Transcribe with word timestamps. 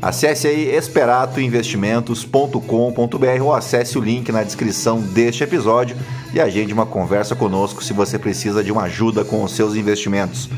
Acesse 0.00 0.46
aí 0.46 0.74
esperatoinvestimentos.com.br 0.74 3.42
ou 3.42 3.54
acesse 3.54 3.98
o 3.98 4.00
link 4.00 4.30
na 4.30 4.42
descrição 4.42 5.00
deste 5.00 5.42
episódio 5.42 5.96
e 6.34 6.40
agende 6.40 6.72
uma 6.72 6.86
conversa 6.86 7.34
conosco 7.34 7.82
se 7.82 7.92
você 7.92 8.18
precisa 8.18 8.62
de 8.62 8.70
uma 8.70 8.82
ajuda 8.82 9.24
com 9.24 9.42
os 9.42 9.52
seus 9.52 9.74
investimentos. 9.74 10.48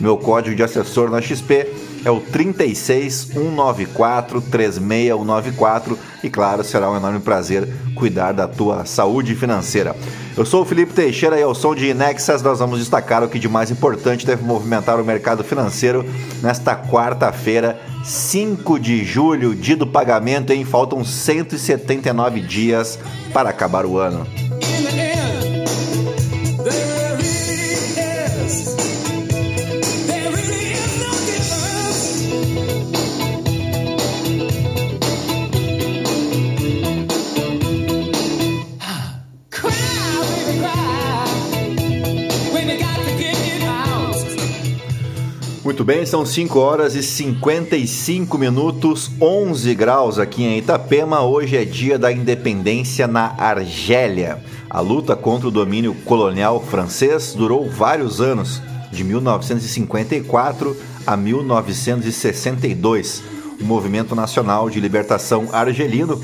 Meu 0.00 0.16
código 0.16 0.54
de 0.54 0.62
assessor 0.62 1.10
na 1.10 1.20
XP 1.20 1.66
é 2.04 2.10
o 2.10 2.20
36194 2.20 4.40
36194 4.40 5.98
e 6.22 6.30
claro, 6.30 6.62
será 6.62 6.88
um 6.90 6.96
enorme 6.96 7.20
prazer 7.20 7.68
cuidar 7.94 8.32
da 8.32 8.46
tua 8.46 8.84
saúde 8.84 9.34
financeira. 9.34 9.96
Eu 10.36 10.44
sou 10.46 10.62
o 10.62 10.64
Felipe 10.64 10.92
Teixeira 10.92 11.36
e 11.38 11.42
ao 11.42 11.54
som 11.54 11.74
de 11.74 11.92
Nexas 11.92 12.42
nós 12.42 12.60
vamos 12.60 12.78
destacar 12.78 13.24
o 13.24 13.28
que 13.28 13.40
de 13.40 13.48
mais 13.48 13.72
importante 13.72 14.24
deve 14.24 14.44
movimentar 14.44 15.00
o 15.00 15.04
mercado 15.04 15.42
financeiro 15.42 16.04
nesta 16.40 16.76
quarta-feira, 16.76 17.80
5 18.08 18.80
de 18.80 19.04
julho, 19.04 19.54
dia 19.54 19.76
do 19.76 19.86
pagamento, 19.86 20.50
em 20.50 20.64
faltam 20.64 21.04
179 21.04 22.40
dias 22.40 22.98
para 23.34 23.50
acabar 23.50 23.84
o 23.84 23.98
ano. 23.98 24.26
Muito 45.78 45.86
bem, 45.86 46.04
são 46.04 46.26
5 46.26 46.58
horas 46.58 46.96
e 46.96 47.02
55 47.04 48.36
minutos, 48.36 49.12
11 49.20 49.76
graus 49.76 50.18
aqui 50.18 50.42
em 50.42 50.58
Itapema. 50.58 51.22
Hoje 51.22 51.56
é 51.56 51.64
dia 51.64 51.96
da 51.96 52.10
independência 52.10 53.06
na 53.06 53.32
Argélia. 53.38 54.42
A 54.68 54.80
luta 54.80 55.14
contra 55.14 55.46
o 55.46 55.52
domínio 55.52 55.94
colonial 56.04 56.60
francês 56.60 57.32
durou 57.32 57.70
vários 57.70 58.20
anos, 58.20 58.60
de 58.90 59.04
1954 59.04 60.76
a 61.06 61.16
1962. 61.16 63.22
O 63.60 63.64
Movimento 63.64 64.16
Nacional 64.16 64.68
de 64.68 64.80
Libertação 64.80 65.48
Argelino, 65.52 66.20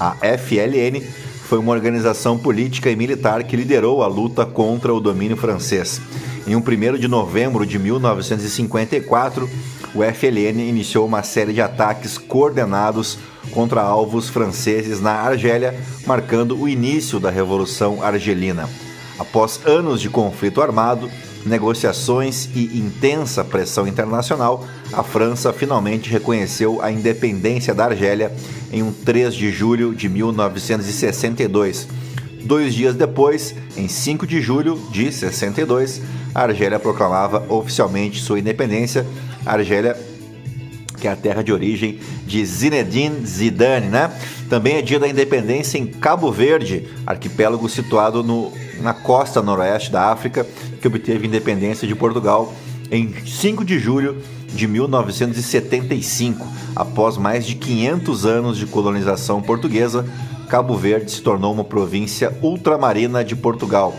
a 0.00 0.16
FLN, 0.16 1.00
foi 1.44 1.60
uma 1.60 1.70
organização 1.70 2.36
política 2.36 2.90
e 2.90 2.96
militar 2.96 3.44
que 3.44 3.54
liderou 3.54 4.02
a 4.02 4.08
luta 4.08 4.44
contra 4.44 4.92
o 4.92 4.98
domínio 4.98 5.36
francês. 5.36 6.00
Em 6.48 6.56
1 6.56 6.96
de 6.96 7.06
novembro 7.06 7.66
de 7.66 7.78
1954, 7.78 9.50
o 9.94 10.02
FLN 10.02 10.66
iniciou 10.66 11.06
uma 11.06 11.22
série 11.22 11.52
de 11.52 11.60
ataques 11.60 12.16
coordenados 12.16 13.18
contra 13.50 13.82
alvos 13.82 14.30
franceses 14.30 14.98
na 14.98 15.12
Argélia, 15.12 15.78
marcando 16.06 16.58
o 16.58 16.66
início 16.66 17.20
da 17.20 17.28
Revolução 17.28 18.02
Argelina. 18.02 18.66
Após 19.18 19.60
anos 19.66 20.00
de 20.00 20.08
conflito 20.08 20.62
armado, 20.62 21.10
negociações 21.44 22.48
e 22.54 22.78
intensa 22.78 23.44
pressão 23.44 23.86
internacional, 23.86 24.64
a 24.90 25.02
França 25.02 25.52
finalmente 25.52 26.08
reconheceu 26.08 26.80
a 26.80 26.90
independência 26.90 27.74
da 27.74 27.84
Argélia 27.84 28.32
em 28.72 28.82
um 28.82 28.90
3 28.90 29.34
de 29.34 29.52
julho 29.52 29.94
de 29.94 30.08
1962. 30.08 31.86
Dois 32.44 32.74
dias 32.74 32.94
depois, 32.94 33.54
em 33.76 33.88
5 33.88 34.26
de 34.26 34.40
julho 34.40 34.80
de 34.90 35.12
62, 35.12 36.00
a 36.34 36.42
Argélia 36.42 36.78
proclamava 36.78 37.44
oficialmente 37.48 38.20
sua 38.20 38.38
independência. 38.38 39.06
A 39.44 39.54
Argélia, 39.54 39.96
que 40.98 41.08
é 41.08 41.10
a 41.10 41.16
terra 41.16 41.42
de 41.42 41.52
origem 41.52 41.98
de 42.26 42.44
Zinedine 42.44 43.26
Zidane, 43.26 43.88
né? 43.88 44.10
Também 44.48 44.76
é 44.76 44.82
dia 44.82 44.98
da 44.98 45.08
independência 45.08 45.78
em 45.78 45.86
Cabo 45.86 46.30
Verde, 46.32 46.88
arquipélago 47.06 47.68
situado 47.68 48.22
no, 48.22 48.52
na 48.80 48.94
costa 48.94 49.42
noroeste 49.42 49.90
da 49.90 50.10
África, 50.10 50.46
que 50.80 50.88
obteve 50.88 51.26
independência 51.26 51.86
de 51.86 51.94
Portugal 51.94 52.54
em 52.90 53.12
5 53.26 53.64
de 53.64 53.78
julho 53.78 54.22
de 54.46 54.66
1975. 54.66 56.46
Após 56.74 57.16
mais 57.16 57.44
de 57.44 57.56
500 57.56 58.24
anos 58.24 58.56
de 58.56 58.66
colonização 58.66 59.42
portuguesa, 59.42 60.06
Cabo 60.48 60.74
Verde 60.76 61.10
se 61.10 61.20
tornou 61.20 61.52
uma 61.52 61.64
província 61.64 62.34
ultramarina 62.42 63.22
de 63.22 63.36
Portugal. 63.36 63.94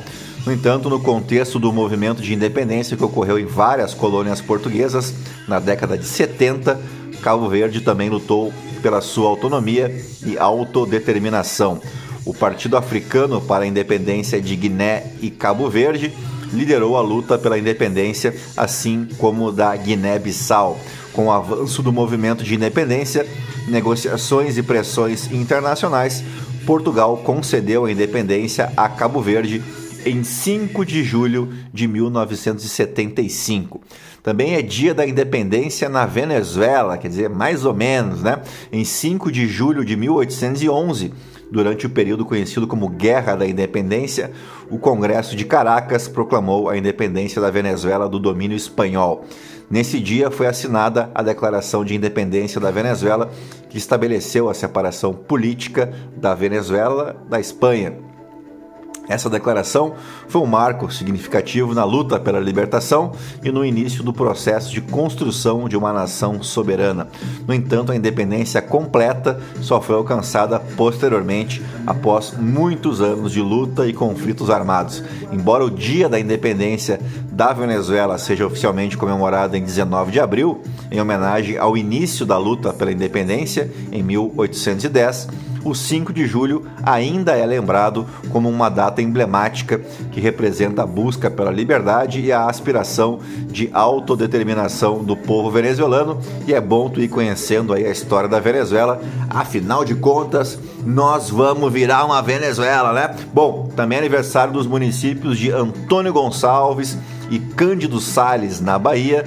No 0.45 0.51
entanto, 0.51 0.89
no 0.89 0.99
contexto 0.99 1.59
do 1.59 1.71
movimento 1.71 2.23
de 2.23 2.33
independência 2.33 2.97
que 2.97 3.03
ocorreu 3.03 3.37
em 3.37 3.45
várias 3.45 3.93
colônias 3.93 4.41
portuguesas 4.41 5.13
na 5.47 5.59
década 5.59 5.95
de 5.95 6.05
70, 6.05 6.79
Cabo 7.21 7.47
Verde 7.47 7.81
também 7.81 8.09
lutou 8.09 8.51
pela 8.81 8.99
sua 8.99 9.29
autonomia 9.29 10.03
e 10.25 10.37
autodeterminação. 10.39 11.79
O 12.25 12.33
Partido 12.33 12.77
Africano 12.77 13.39
para 13.41 13.63
a 13.63 13.67
Independência 13.67 14.41
de 14.41 14.55
Guiné 14.55 15.13
e 15.21 15.29
Cabo 15.29 15.69
Verde 15.69 16.11
liderou 16.51 16.97
a 16.97 17.01
luta 17.01 17.37
pela 17.37 17.59
independência, 17.59 18.35
assim 18.57 19.07
como 19.17 19.51
da 19.51 19.75
Guiné-Bissau. 19.75 20.79
Com 21.19 21.25
o 21.25 21.31
avanço 21.33 21.83
do 21.83 21.91
movimento 21.91 22.45
de 22.45 22.55
independência, 22.55 23.27
negociações 23.67 24.57
e 24.57 24.63
pressões 24.63 25.29
internacionais, 25.29 26.23
Portugal 26.65 27.17
concedeu 27.17 27.83
a 27.83 27.91
independência 27.91 28.71
a 28.77 28.87
Cabo 28.87 29.19
Verde 29.19 29.61
em 30.05 30.23
5 30.23 30.85
de 30.85 31.03
julho 31.03 31.49
de 31.73 31.89
1975. 31.89 33.81
Também 34.23 34.55
é 34.55 34.61
dia 34.61 34.93
da 34.93 35.05
independência 35.05 35.89
na 35.89 36.05
Venezuela, 36.05 36.97
quer 36.97 37.09
dizer, 37.09 37.29
mais 37.29 37.65
ou 37.65 37.73
menos, 37.73 38.23
né? 38.23 38.41
Em 38.71 38.85
5 38.85 39.29
de 39.29 39.45
julho 39.45 39.83
de 39.83 39.97
1811, 39.97 41.11
durante 41.51 41.85
o 41.85 41.89
período 41.89 42.23
conhecido 42.23 42.65
como 42.65 42.87
Guerra 42.87 43.35
da 43.35 43.45
Independência, 43.45 44.31
o 44.69 44.79
Congresso 44.79 45.35
de 45.35 45.43
Caracas 45.43 46.07
proclamou 46.07 46.69
a 46.69 46.77
independência 46.77 47.41
da 47.41 47.51
Venezuela 47.51 48.07
do 48.07 48.19
domínio 48.19 48.55
espanhol. 48.55 49.25
Nesse 49.69 49.99
dia 49.99 50.31
foi 50.31 50.47
assinada 50.47 51.11
a 51.13 51.21
Declaração 51.21 51.85
de 51.85 51.93
Independência 51.93 52.59
da 52.59 52.71
Venezuela, 52.71 53.29
que 53.69 53.77
estabeleceu 53.77 54.49
a 54.49 54.53
separação 54.53 55.13
política 55.13 55.93
da 56.17 56.33
Venezuela 56.33 57.15
da 57.29 57.39
Espanha. 57.39 58.08
Essa 59.09 59.27
declaração 59.27 59.95
foi 60.27 60.39
um 60.39 60.45
marco 60.45 60.93
significativo 60.93 61.73
na 61.73 61.83
luta 61.83 62.19
pela 62.19 62.39
libertação 62.39 63.11
e 63.43 63.51
no 63.51 63.65
início 63.65 64.03
do 64.03 64.13
processo 64.13 64.71
de 64.71 64.81
construção 64.81 65.67
de 65.67 65.75
uma 65.75 65.91
nação 65.91 66.43
soberana. 66.43 67.07
No 67.47 67.53
entanto, 67.53 67.91
a 67.91 67.95
independência 67.95 68.61
completa 68.61 69.41
só 69.61 69.81
foi 69.81 69.95
alcançada 69.95 70.59
posteriormente, 70.77 71.59
após 71.87 72.35
muitos 72.37 73.01
anos 73.01 73.31
de 73.31 73.41
luta 73.41 73.87
e 73.87 73.93
conflitos 73.93 74.51
armados. 74.51 75.03
Embora 75.31 75.65
o 75.65 75.71
Dia 75.71 76.07
da 76.07 76.19
Independência 76.19 76.99
da 77.31 77.51
Venezuela 77.51 78.17
seja 78.19 78.45
oficialmente 78.45 78.95
comemorado 78.95 79.57
em 79.57 79.63
19 79.63 80.11
de 80.11 80.19
abril, 80.19 80.61
em 80.91 81.01
homenagem 81.01 81.57
ao 81.57 81.75
início 81.75 82.27
da 82.27 82.37
luta 82.37 82.71
pela 82.71 82.91
independência 82.91 83.71
em 83.91 84.03
1810, 84.03 85.27
o 85.63 85.75
5 85.75 86.13
de 86.13 86.25
julho 86.25 86.65
ainda 86.83 87.35
é 87.35 87.45
lembrado 87.45 88.05
como 88.29 88.49
uma 88.49 88.69
data 88.69 89.01
emblemática 89.01 89.79
que 90.11 90.19
representa 90.19 90.83
a 90.83 90.85
busca 90.85 91.29
pela 91.29 91.51
liberdade 91.51 92.21
e 92.21 92.31
a 92.31 92.45
aspiração 92.45 93.19
de 93.47 93.69
autodeterminação 93.73 95.03
do 95.03 95.15
povo 95.15 95.51
venezuelano. 95.51 96.19
E 96.47 96.53
é 96.53 96.61
bom 96.61 96.89
tu 96.89 97.01
ir 97.01 97.07
conhecendo 97.07 97.73
aí 97.73 97.85
a 97.85 97.91
história 97.91 98.29
da 98.29 98.39
Venezuela. 98.39 99.01
Afinal 99.29 99.83
de 99.83 99.95
contas, 99.95 100.59
nós 100.85 101.29
vamos 101.29 101.71
virar 101.71 102.05
uma 102.05 102.21
Venezuela, 102.21 102.93
né? 102.93 103.15
Bom, 103.33 103.69
também 103.75 103.97
é 103.97 103.99
aniversário 103.99 104.53
dos 104.53 104.67
municípios 104.67 105.37
de 105.37 105.51
Antônio 105.51 106.13
Gonçalves 106.13 106.97
e 107.29 107.39
Cândido 107.39 107.99
Sales, 107.99 108.59
na 108.59 108.79
Bahia 108.79 109.25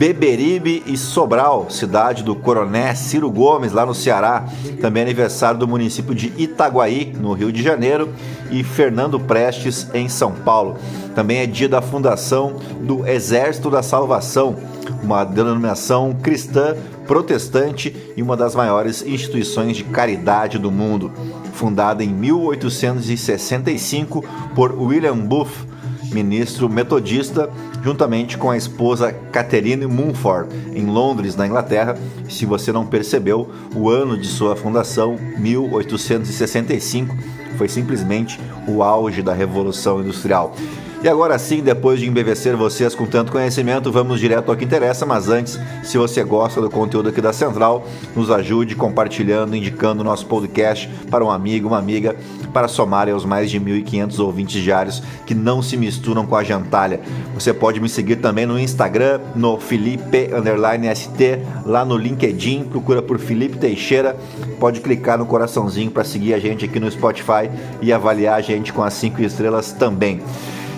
Beberibe 0.00 0.82
e 0.86 0.96
Sobral, 0.96 1.68
cidade 1.68 2.24
do 2.24 2.34
Coroné 2.34 2.94
Ciro 2.94 3.30
Gomes, 3.30 3.70
lá 3.70 3.84
no 3.84 3.94
Ceará. 3.94 4.46
Também 4.80 5.02
aniversário 5.02 5.60
do 5.60 5.68
município 5.68 6.14
de 6.14 6.32
Itaguaí, 6.38 7.14
no 7.20 7.34
Rio 7.34 7.52
de 7.52 7.62
Janeiro, 7.62 8.08
e 8.50 8.64
Fernando 8.64 9.20
Prestes, 9.20 9.86
em 9.92 10.08
São 10.08 10.32
Paulo. 10.32 10.78
Também 11.14 11.40
é 11.40 11.46
dia 11.46 11.68
da 11.68 11.82
fundação 11.82 12.56
do 12.80 13.06
Exército 13.06 13.68
da 13.68 13.82
Salvação, 13.82 14.56
uma 15.02 15.22
denominação 15.22 16.16
cristã 16.22 16.74
protestante 17.06 17.94
e 18.16 18.22
uma 18.22 18.38
das 18.38 18.54
maiores 18.54 19.02
instituições 19.02 19.76
de 19.76 19.84
caridade 19.84 20.58
do 20.58 20.70
mundo. 20.70 21.12
Fundada 21.52 22.02
em 22.02 22.08
1865 22.08 24.24
por 24.54 24.72
William 24.72 25.18
Booth, 25.18 25.68
ministro 26.12 26.68
metodista, 26.68 27.50
juntamente 27.82 28.36
com 28.36 28.50
a 28.50 28.56
esposa 28.56 29.12
Catherine 29.12 29.86
Mumford, 29.86 30.48
em 30.74 30.86
Londres, 30.86 31.36
na 31.36 31.46
Inglaterra. 31.46 31.96
Se 32.28 32.44
você 32.44 32.72
não 32.72 32.86
percebeu, 32.86 33.48
o 33.74 33.88
ano 33.88 34.18
de 34.18 34.26
sua 34.26 34.56
fundação, 34.56 35.16
1865, 35.38 37.16
foi 37.56 37.68
simplesmente 37.68 38.40
o 38.66 38.82
auge 38.82 39.22
da 39.22 39.32
Revolução 39.32 40.00
Industrial. 40.00 40.54
E 41.02 41.08
agora 41.08 41.38
sim, 41.38 41.62
depois 41.62 41.98
de 41.98 42.06
embevecer 42.06 42.54
vocês 42.54 42.94
com 42.94 43.06
tanto 43.06 43.32
conhecimento, 43.32 43.90
vamos 43.90 44.20
direto 44.20 44.50
ao 44.50 44.56
que 44.56 44.66
interessa. 44.66 45.06
Mas 45.06 45.30
antes, 45.30 45.58
se 45.82 45.96
você 45.96 46.22
gosta 46.22 46.60
do 46.60 46.68
conteúdo 46.68 47.08
aqui 47.08 47.22
da 47.22 47.32
Central, 47.32 47.86
nos 48.14 48.30
ajude 48.30 48.76
compartilhando, 48.76 49.56
indicando 49.56 50.02
o 50.02 50.04
nosso 50.04 50.26
podcast 50.26 50.90
para 51.10 51.24
um 51.24 51.30
amigo, 51.30 51.68
uma 51.68 51.78
amiga, 51.78 52.14
para 52.50 52.68
somarem 52.68 53.14
aos 53.14 53.24
mais 53.24 53.50
de 53.50 53.60
1.500 53.60 54.18
ouvintes 54.18 54.62
diários 54.62 55.02
que 55.26 55.34
não 55.34 55.62
se 55.62 55.76
misturam 55.76 56.26
com 56.26 56.36
a 56.36 56.42
gentalha. 56.42 57.00
Você 57.34 57.54
pode 57.54 57.80
me 57.80 57.88
seguir 57.88 58.16
também 58.16 58.46
no 58.46 58.58
Instagram, 58.58 59.20
no 59.34 59.58
Felipe_ST, 59.58 61.40
lá 61.64 61.84
no 61.84 61.96
LinkedIn, 61.96 62.64
procura 62.64 63.00
por 63.00 63.18
Felipe 63.18 63.58
Teixeira. 63.58 64.16
Pode 64.58 64.80
clicar 64.80 65.18
no 65.18 65.26
coraçãozinho 65.26 65.90
para 65.90 66.04
seguir 66.04 66.34
a 66.34 66.38
gente 66.38 66.64
aqui 66.64 66.78
no 66.78 66.90
Spotify 66.90 67.50
e 67.80 67.92
avaliar 67.92 68.38
a 68.38 68.40
gente 68.40 68.72
com 68.72 68.82
as 68.82 68.94
5 68.94 69.22
estrelas 69.22 69.72
também. 69.72 70.20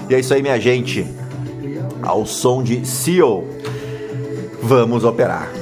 E 0.09 0.15
é 0.15 0.21
isso 0.21 0.35
aí, 0.35 0.43
minha 0.43 0.61
gente. 0.61 1.07
Ao 2.03 2.27
som 2.27 2.63
de 2.63 2.87
Seal, 2.87 3.45
vamos 4.63 5.05
operar. 5.05 5.62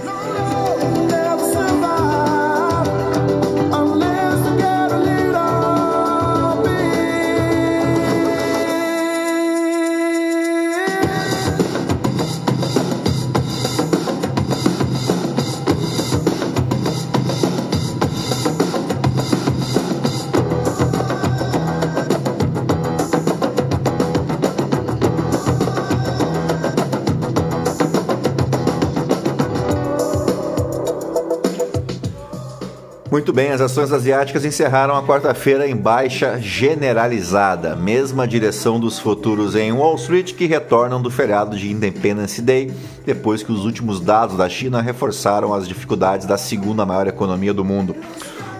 Muito 33.20 33.34
bem, 33.34 33.50
as 33.50 33.60
ações 33.60 33.92
asiáticas 33.92 34.46
encerraram 34.46 34.96
a 34.96 35.02
quarta-feira 35.02 35.68
em 35.68 35.76
baixa 35.76 36.40
generalizada, 36.40 37.76
mesma 37.76 38.26
direção 38.26 38.80
dos 38.80 38.98
futuros 38.98 39.54
em 39.54 39.70
Wall 39.72 39.96
Street 39.96 40.32
que 40.32 40.46
retornam 40.46 41.02
do 41.02 41.10
feriado 41.10 41.54
de 41.54 41.70
Independence 41.70 42.40
Day, 42.40 42.72
depois 43.04 43.42
que 43.42 43.52
os 43.52 43.66
últimos 43.66 44.00
dados 44.00 44.38
da 44.38 44.48
China 44.48 44.80
reforçaram 44.80 45.52
as 45.52 45.68
dificuldades 45.68 46.26
da 46.26 46.38
segunda 46.38 46.86
maior 46.86 47.06
economia 47.06 47.52
do 47.52 47.62
mundo. 47.62 47.94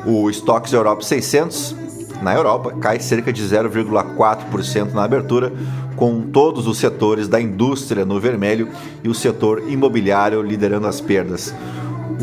O 0.05 0.29
Stocks 0.29 0.75
Europe 0.75 1.07
600 1.07 1.75
na 2.21 2.35
Europa 2.35 2.75
cai 2.79 3.01
cerca 3.01 3.33
de 3.33 3.43
0,4% 3.43 4.93
na 4.93 5.05
abertura, 5.05 5.55
com 5.97 6.21
todos 6.21 6.67
os 6.67 6.77
setores 6.77 7.29
da 7.29 7.41
indústria 7.41 8.05
no 8.05 8.21
vermelho 8.21 8.69
e 9.03 9.09
o 9.09 9.15
setor 9.15 9.71
imobiliário 9.71 10.43
liderando 10.43 10.87
as 10.87 11.01
perdas. 11.01 11.55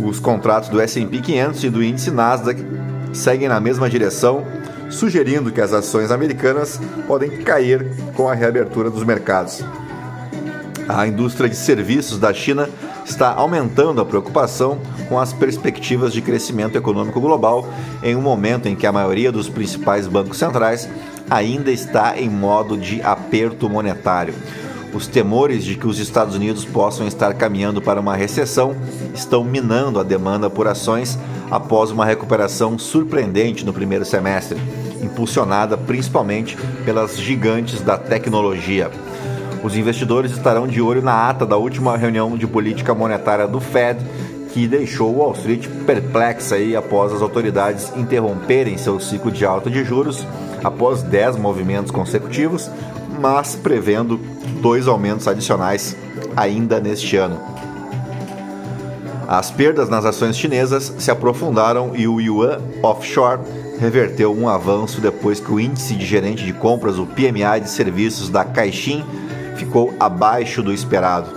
Os 0.03 0.19
contratos 0.19 0.69
do 0.69 0.79
S&P 0.79 1.21
500 1.21 1.63
e 1.63 1.69
do 1.69 1.83
índice 1.83 2.11
Nasdaq 2.11 2.63
seguem 3.13 3.47
na 3.47 3.59
mesma 3.59 3.89
direção, 3.89 4.45
sugerindo 4.89 5.51
que 5.51 5.61
as 5.61 5.73
ações 5.73 6.11
americanas 6.11 6.79
podem 7.07 7.29
cair 7.41 7.85
com 8.15 8.29
a 8.29 8.33
reabertura 8.33 8.89
dos 8.89 9.03
mercados. 9.03 9.63
A 10.87 11.05
indústria 11.05 11.49
de 11.49 11.55
serviços 11.55 12.17
da 12.17 12.33
China 12.33 12.69
está 13.05 13.33
aumentando 13.33 13.99
a 13.99 14.05
preocupação 14.05 14.79
com 15.09 15.19
as 15.19 15.33
perspectivas 15.33 16.13
de 16.13 16.21
crescimento 16.21 16.77
econômico 16.77 17.19
global 17.19 17.67
em 18.03 18.15
um 18.15 18.21
momento 18.21 18.67
em 18.67 18.75
que 18.75 18.87
a 18.87 18.91
maioria 18.91 19.31
dos 19.31 19.49
principais 19.49 20.07
bancos 20.07 20.37
centrais 20.37 20.87
ainda 21.29 21.71
está 21.71 22.17
em 22.17 22.29
modo 22.29 22.77
de 22.77 23.01
aperto 23.01 23.69
monetário. 23.69 24.33
Os 24.97 25.05
temores 25.05 25.63
de 25.63 25.75
que 25.75 25.85
os 25.85 25.99
Estados 25.99 26.33
Unidos 26.33 26.65
possam 26.65 27.05
estar 27.07 27.31
caminhando 27.35 27.79
para 27.79 28.01
uma 28.01 28.15
recessão 28.15 28.75
estão 29.13 29.43
minando 29.43 29.99
a 29.99 30.03
demanda 30.03 30.49
por 30.49 30.67
ações 30.67 31.19
após 31.51 31.91
uma 31.91 32.03
recuperação 32.03 32.79
surpreendente 32.79 33.63
no 33.63 33.71
primeiro 33.71 34.03
semestre, 34.03 34.57
impulsionada 34.99 35.77
principalmente 35.77 36.57
pelas 36.83 37.15
gigantes 37.15 37.79
da 37.79 37.95
tecnologia. 37.95 38.89
Os 39.63 39.77
investidores 39.77 40.31
estarão 40.31 40.67
de 40.67 40.81
olho 40.81 41.03
na 41.03 41.29
ata 41.29 41.45
da 41.45 41.57
última 41.57 41.95
reunião 41.95 42.35
de 42.35 42.47
política 42.47 42.95
monetária 42.95 43.47
do 43.47 43.59
Fed, 43.59 44.03
que 44.51 44.67
deixou 44.67 45.15
Wall 45.15 45.33
Street 45.33 45.67
perplexa 45.85 46.55
aí 46.55 46.75
após 46.75 47.13
as 47.13 47.21
autoridades 47.21 47.95
interromperem 47.95 48.79
seu 48.79 48.99
ciclo 48.99 49.29
de 49.29 49.45
alta 49.45 49.69
de 49.69 49.83
juros 49.83 50.25
após 50.63 51.03
10 51.03 51.35
movimentos 51.35 51.91
consecutivos, 51.91 52.67
mas 53.19 53.55
prevendo 53.55 54.19
dois 54.67 54.85
aumentos 54.85 55.29
adicionais 55.29 55.95
ainda 56.35 56.77
neste 56.77 57.15
ano. 57.15 57.39
As 59.25 59.49
perdas 59.49 59.87
nas 59.87 60.03
ações 60.03 60.37
chinesas 60.37 60.93
se 60.99 61.09
aprofundaram 61.09 61.93
e 61.95 62.05
o 62.05 62.19
yuan 62.19 62.59
offshore 62.83 63.39
reverteu 63.79 64.37
um 64.37 64.49
avanço 64.49 64.99
depois 64.99 65.39
que 65.39 65.49
o 65.49 65.57
índice 65.57 65.95
de 65.95 66.05
gerente 66.05 66.43
de 66.43 66.51
compras, 66.51 66.99
o 66.99 67.05
PMI 67.05 67.61
de 67.61 67.69
serviços 67.69 68.27
da 68.27 68.43
Caixin, 68.43 69.05
ficou 69.55 69.93
abaixo 69.97 70.61
do 70.61 70.73
esperado. 70.73 71.29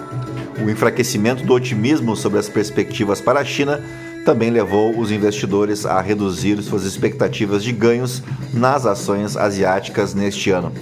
O 0.60 0.68
enfraquecimento 0.68 1.44
do 1.44 1.54
otimismo 1.54 2.16
sobre 2.16 2.40
as 2.40 2.48
perspectivas 2.48 3.20
para 3.20 3.38
a 3.38 3.44
China 3.44 3.80
também 4.24 4.50
levou 4.50 4.98
os 4.98 5.12
investidores 5.12 5.86
a 5.86 6.00
reduzir 6.00 6.60
suas 6.62 6.82
expectativas 6.82 7.62
de 7.62 7.70
ganhos 7.70 8.24
nas 8.52 8.86
ações 8.86 9.36
asiáticas 9.36 10.14
neste 10.14 10.50
ano. 10.50 10.72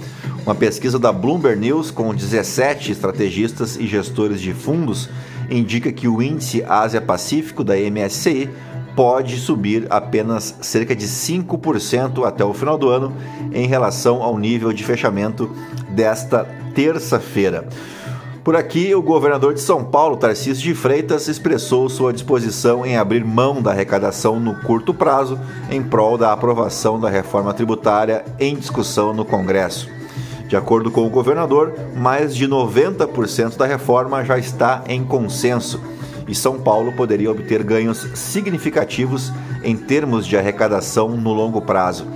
Uma 0.49 0.55
pesquisa 0.55 0.97
da 0.97 1.11
Bloomberg 1.11 1.59
News 1.59 1.91
com 1.91 2.11
17 2.11 2.91
estrategistas 2.91 3.77
e 3.77 3.85
gestores 3.85 4.41
de 4.41 4.51
fundos 4.51 5.07
indica 5.47 5.91
que 5.91 6.07
o 6.07 6.23
índice 6.23 6.63
Ásia-Pacífico 6.67 7.63
da 7.63 7.75
MSCI 7.75 8.49
pode 8.95 9.37
subir 9.37 9.85
apenas 9.91 10.55
cerca 10.59 10.95
de 10.95 11.05
5% 11.05 12.25
até 12.25 12.43
o 12.43 12.51
final 12.51 12.79
do 12.79 12.89
ano 12.89 13.13
em 13.53 13.67
relação 13.67 14.23
ao 14.23 14.39
nível 14.39 14.73
de 14.73 14.83
fechamento 14.83 15.55
desta 15.87 16.43
terça-feira. 16.73 17.67
Por 18.43 18.55
aqui, 18.55 18.95
o 18.95 19.03
governador 19.03 19.53
de 19.53 19.61
São 19.61 19.85
Paulo, 19.85 20.17
Tarcísio 20.17 20.63
de 20.63 20.73
Freitas, 20.73 21.27
expressou 21.27 21.87
sua 21.89 22.11
disposição 22.11 22.83
em 22.83 22.97
abrir 22.97 23.23
mão 23.23 23.61
da 23.61 23.69
arrecadação 23.69 24.39
no 24.39 24.55
curto 24.61 24.95
prazo 24.95 25.39
em 25.69 25.83
prol 25.83 26.17
da 26.17 26.33
aprovação 26.33 26.99
da 26.99 27.07
reforma 27.07 27.53
tributária 27.53 28.25
em 28.39 28.55
discussão 28.55 29.13
no 29.13 29.23
Congresso. 29.23 29.98
De 30.49 30.57
acordo 30.57 30.89
com 30.89 31.05
o 31.05 31.09
governador, 31.09 31.73
mais 31.95 32.35
de 32.35 32.47
90% 32.47 33.55
da 33.55 33.67
reforma 33.67 34.25
já 34.25 34.37
está 34.37 34.83
em 34.87 35.05
consenso 35.05 35.79
e 36.29 36.35
São 36.35 36.59
Paulo 36.59 36.91
poderia 36.91 37.31
obter 37.31 37.63
ganhos 37.63 38.07
significativos 38.13 39.31
em 39.63 39.75
termos 39.75 40.27
de 40.27 40.37
arrecadação 40.37 41.09
no 41.09 41.33
longo 41.33 41.61
prazo. 41.61 42.07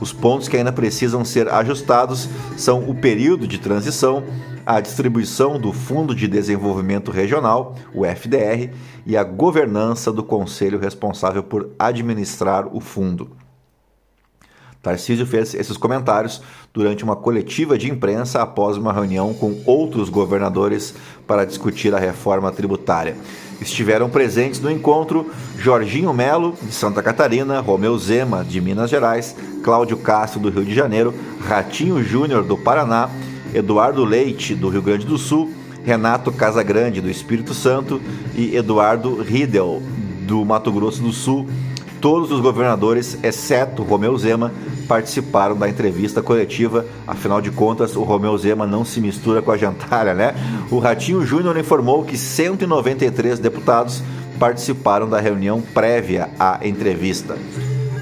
Os 0.00 0.12
pontos 0.12 0.48
que 0.48 0.56
ainda 0.56 0.72
precisam 0.72 1.24
ser 1.24 1.48
ajustados 1.48 2.28
são 2.56 2.88
o 2.88 2.94
período 2.94 3.46
de 3.46 3.58
transição, 3.58 4.24
a 4.66 4.80
distribuição 4.80 5.60
do 5.60 5.72
Fundo 5.72 6.12
de 6.12 6.26
Desenvolvimento 6.26 7.12
Regional, 7.12 7.76
o 7.94 8.04
FDR, 8.04 8.72
e 9.06 9.16
a 9.16 9.22
governança 9.22 10.12
do 10.12 10.24
conselho 10.24 10.78
responsável 10.78 11.42
por 11.42 11.70
administrar 11.78 12.66
o 12.72 12.80
fundo. 12.80 13.30
Tarcísio 14.82 15.24
fez 15.24 15.54
esses 15.54 15.76
comentários 15.76 16.42
durante 16.74 17.04
uma 17.04 17.14
coletiva 17.14 17.78
de 17.78 17.88
imprensa 17.88 18.42
após 18.42 18.76
uma 18.76 18.92
reunião 18.92 19.32
com 19.32 19.62
outros 19.64 20.08
governadores 20.08 20.92
para 21.24 21.44
discutir 21.44 21.94
a 21.94 22.00
reforma 22.00 22.50
tributária. 22.50 23.16
Estiveram 23.60 24.10
presentes 24.10 24.60
no 24.60 24.68
encontro 24.68 25.30
Jorginho 25.56 26.12
Melo, 26.12 26.56
de 26.60 26.72
Santa 26.72 27.00
Catarina, 27.00 27.60
Romeu 27.60 27.96
Zema, 27.96 28.44
de 28.44 28.60
Minas 28.60 28.90
Gerais, 28.90 29.36
Cláudio 29.62 29.96
Castro, 29.98 30.40
do 30.40 30.50
Rio 30.50 30.64
de 30.64 30.74
Janeiro, 30.74 31.14
Ratinho 31.46 32.02
Júnior, 32.02 32.42
do 32.42 32.58
Paraná, 32.58 33.08
Eduardo 33.54 34.04
Leite, 34.04 34.52
do 34.52 34.68
Rio 34.68 34.82
Grande 34.82 35.06
do 35.06 35.16
Sul, 35.16 35.52
Renato 35.84 36.32
Casagrande, 36.32 37.00
do 37.00 37.08
Espírito 37.08 37.54
Santo, 37.54 38.00
e 38.34 38.56
Eduardo 38.56 39.22
Riedel, 39.22 39.80
do 40.26 40.44
Mato 40.44 40.72
Grosso 40.72 41.00
do 41.00 41.12
Sul. 41.12 41.46
Todos 42.02 42.32
os 42.32 42.40
governadores, 42.40 43.16
exceto 43.22 43.84
Romeu 43.84 44.18
Zema, 44.18 44.52
participaram 44.88 45.56
da 45.56 45.68
entrevista 45.68 46.20
coletiva. 46.20 46.84
Afinal 47.06 47.40
de 47.40 47.52
contas, 47.52 47.94
o 47.94 48.02
Romeu 48.02 48.36
Zema 48.36 48.66
não 48.66 48.84
se 48.84 49.00
mistura 49.00 49.40
com 49.40 49.52
a 49.52 49.56
jantalha, 49.56 50.12
né? 50.12 50.34
O 50.68 50.80
Ratinho 50.80 51.24
Júnior 51.24 51.56
informou 51.56 52.02
que 52.02 52.18
193 52.18 53.38
deputados 53.38 54.02
participaram 54.36 55.08
da 55.08 55.20
reunião 55.20 55.62
prévia 55.62 56.28
à 56.40 56.58
entrevista. 56.66 57.38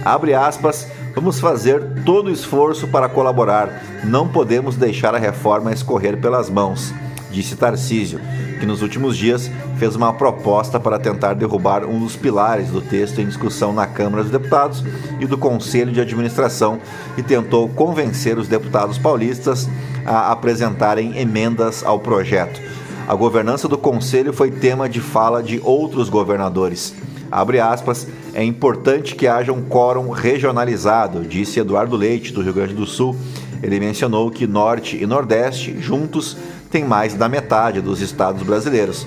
Abre 0.02 0.32
aspas. 0.32 0.88
Vamos 1.14 1.38
fazer 1.38 2.02
todo 2.06 2.28
o 2.28 2.32
esforço 2.32 2.88
para 2.88 3.08
colaborar. 3.08 3.84
Não 4.04 4.26
podemos 4.26 4.76
deixar 4.76 5.14
a 5.14 5.18
reforma 5.18 5.72
escorrer 5.72 6.16
pelas 6.18 6.48
mãos 6.48 6.94
disse 7.30 7.56
Tarcísio, 7.56 8.20
que 8.60 8.66
nos 8.66 8.82
últimos 8.82 9.16
dias 9.16 9.50
fez 9.78 9.96
uma 9.96 10.12
proposta 10.12 10.78
para 10.78 10.98
tentar 10.98 11.32
derrubar 11.32 11.86
um 11.86 11.98
dos 11.98 12.14
pilares 12.14 12.68
do 12.68 12.82
texto 12.82 13.18
em 13.18 13.26
discussão 13.26 13.72
na 13.72 13.86
Câmara 13.86 14.22
dos 14.22 14.30
Deputados 14.30 14.84
e 15.18 15.26
do 15.26 15.38
Conselho 15.38 15.90
de 15.90 16.00
Administração 16.00 16.78
e 17.16 17.22
tentou 17.22 17.68
convencer 17.70 18.38
os 18.38 18.46
deputados 18.46 18.98
paulistas 18.98 19.66
a 20.04 20.30
apresentarem 20.30 21.18
emendas 21.18 21.82
ao 21.82 21.98
projeto. 21.98 22.60
A 23.08 23.14
governança 23.14 23.66
do 23.66 23.78
Conselho 23.78 24.32
foi 24.32 24.50
tema 24.50 24.88
de 24.88 25.00
fala 25.00 25.42
de 25.42 25.60
outros 25.64 26.08
governadores. 26.08 26.94
Aspas, 27.32 28.06
é 28.34 28.44
importante 28.44 29.14
que 29.14 29.26
haja 29.26 29.52
um 29.52 29.62
quórum 29.62 30.10
regionalizado, 30.10 31.22
disse 31.22 31.60
Eduardo 31.60 31.96
Leite, 31.96 32.32
do 32.32 32.42
Rio 32.42 32.52
Grande 32.52 32.74
do 32.74 32.86
Sul. 32.86 33.16
Ele 33.62 33.78
mencionou 33.78 34.30
que 34.30 34.46
Norte 34.46 34.96
e 35.00 35.06
Nordeste, 35.06 35.76
juntos, 35.80 36.36
tem 36.70 36.84
mais 36.84 37.14
da 37.14 37.28
metade 37.28 37.80
dos 37.80 38.00
estados 38.00 38.42
brasileiros. 38.42 39.06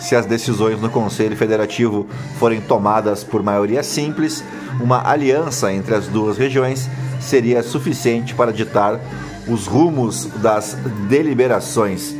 Se 0.00 0.16
as 0.16 0.26
decisões 0.26 0.80
no 0.80 0.90
Conselho 0.90 1.36
Federativo 1.36 2.06
forem 2.38 2.60
tomadas 2.60 3.22
por 3.22 3.42
maioria 3.42 3.82
simples, 3.82 4.44
uma 4.80 5.08
aliança 5.08 5.72
entre 5.72 5.94
as 5.94 6.08
duas 6.08 6.36
regiões 6.36 6.88
seria 7.20 7.62
suficiente 7.62 8.34
para 8.34 8.52
ditar 8.52 9.00
os 9.48 9.66
rumos 9.66 10.26
das 10.42 10.76
deliberações. 11.08 12.14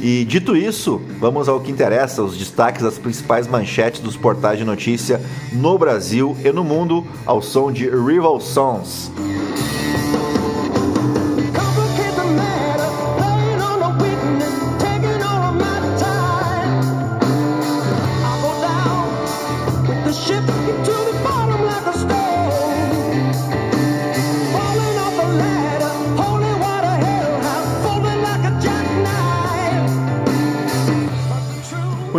E 0.00 0.24
dito 0.24 0.56
isso, 0.56 1.02
vamos 1.18 1.48
ao 1.48 1.60
que 1.60 1.72
interessa, 1.72 2.22
os 2.22 2.36
destaques 2.36 2.82
das 2.82 2.98
principais 2.98 3.48
manchetes 3.48 4.00
dos 4.00 4.16
portais 4.16 4.58
de 4.58 4.64
notícia 4.64 5.20
no 5.52 5.76
Brasil 5.76 6.36
e 6.44 6.52
no 6.52 6.62
mundo, 6.62 7.04
ao 7.26 7.42
som 7.42 7.72
de 7.72 7.90
Rival 7.90 8.40
Sons. 8.40 9.10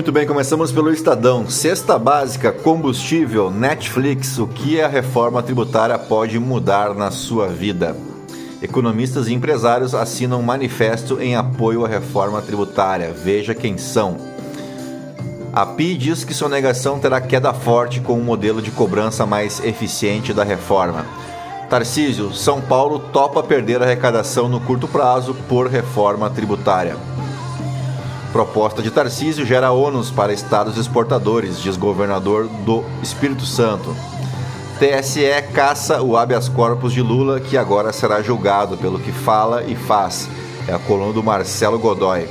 Muito 0.10 0.18
bem, 0.18 0.25
começamos 0.25 0.72
pelo 0.72 0.92
Estadão. 0.92 1.48
Cesta 1.48 2.00
básica, 2.00 2.51
combustível, 2.51 3.51
Netflix. 3.51 4.39
O 4.39 4.48
que 4.48 4.82
a 4.82 4.88
reforma 4.88 5.44
tributária 5.44 6.00
pode 6.00 6.39
mudar 6.39 6.96
na 6.96 7.12
sua 7.12 7.48
vida? 7.48 7.96
Economistas 8.60 9.28
e 9.28 9.36
empresários 9.36 9.94
assinam 9.94 10.39
um 10.39 10.42
manifesto 10.42 11.22
em 11.22 11.36
apoio 11.36 11.86
à 11.86 11.88
reforma 11.88 12.42
tributária. 12.42 13.13
Veja 13.13 13.54
quem 13.54 13.78
são. 13.78 14.18
A 15.54 15.63
PI 15.63 15.96
diz 15.96 16.24
que 16.24 16.34
sonegação 16.34 16.98
terá 16.98 17.22
queda 17.22 17.54
forte 17.54 18.00
com 18.00 18.13
um 18.13 18.24
modelo 18.24 18.63
de 18.63 18.72
cobrança 18.72 19.28
mais 19.28 19.63
eficiente 19.63 20.34
da 20.34 20.44
reforma. 20.44 21.06
Tarcísio, 21.70 22.34
São 22.34 22.60
Paulo 22.62 22.98
topa 22.98 23.44
perder 23.44 23.84
arrecadação 23.84 24.50
no 24.50 24.60
curto 24.60 24.88
prazo 24.88 25.36
por 25.48 25.68
reforma 25.68 26.32
tributária. 26.32 26.98
Proposta 28.31 28.83
de 28.83 28.91
Tarcísio 28.91 29.43
gera 29.43 29.71
ônus 29.71 30.12
para 30.12 30.31
estados 30.31 30.77
exportadores, 30.77 31.59
diz 31.59 31.75
governador 31.75 32.48
do 32.48 32.83
Espírito 33.01 33.43
Santo. 33.43 33.95
TSE 34.77 35.41
caça 35.53 36.01
o 36.01 36.15
habeas 36.15 36.48
corpus 36.48 36.93
de 36.93 37.01
Lula, 37.01 37.39
que 37.39 37.57
agora 37.57 37.91
será 37.91 38.21
julgado 38.21 38.77
pelo 38.77 39.00
que 39.00 39.12
fala 39.12 39.63
e 39.63 39.75
faz. 39.75 40.29
É 40.67 40.74
a 40.74 40.79
coluna 40.79 41.12
do 41.12 41.24
Marcelo 41.24 41.79
Godoy. 41.79 42.27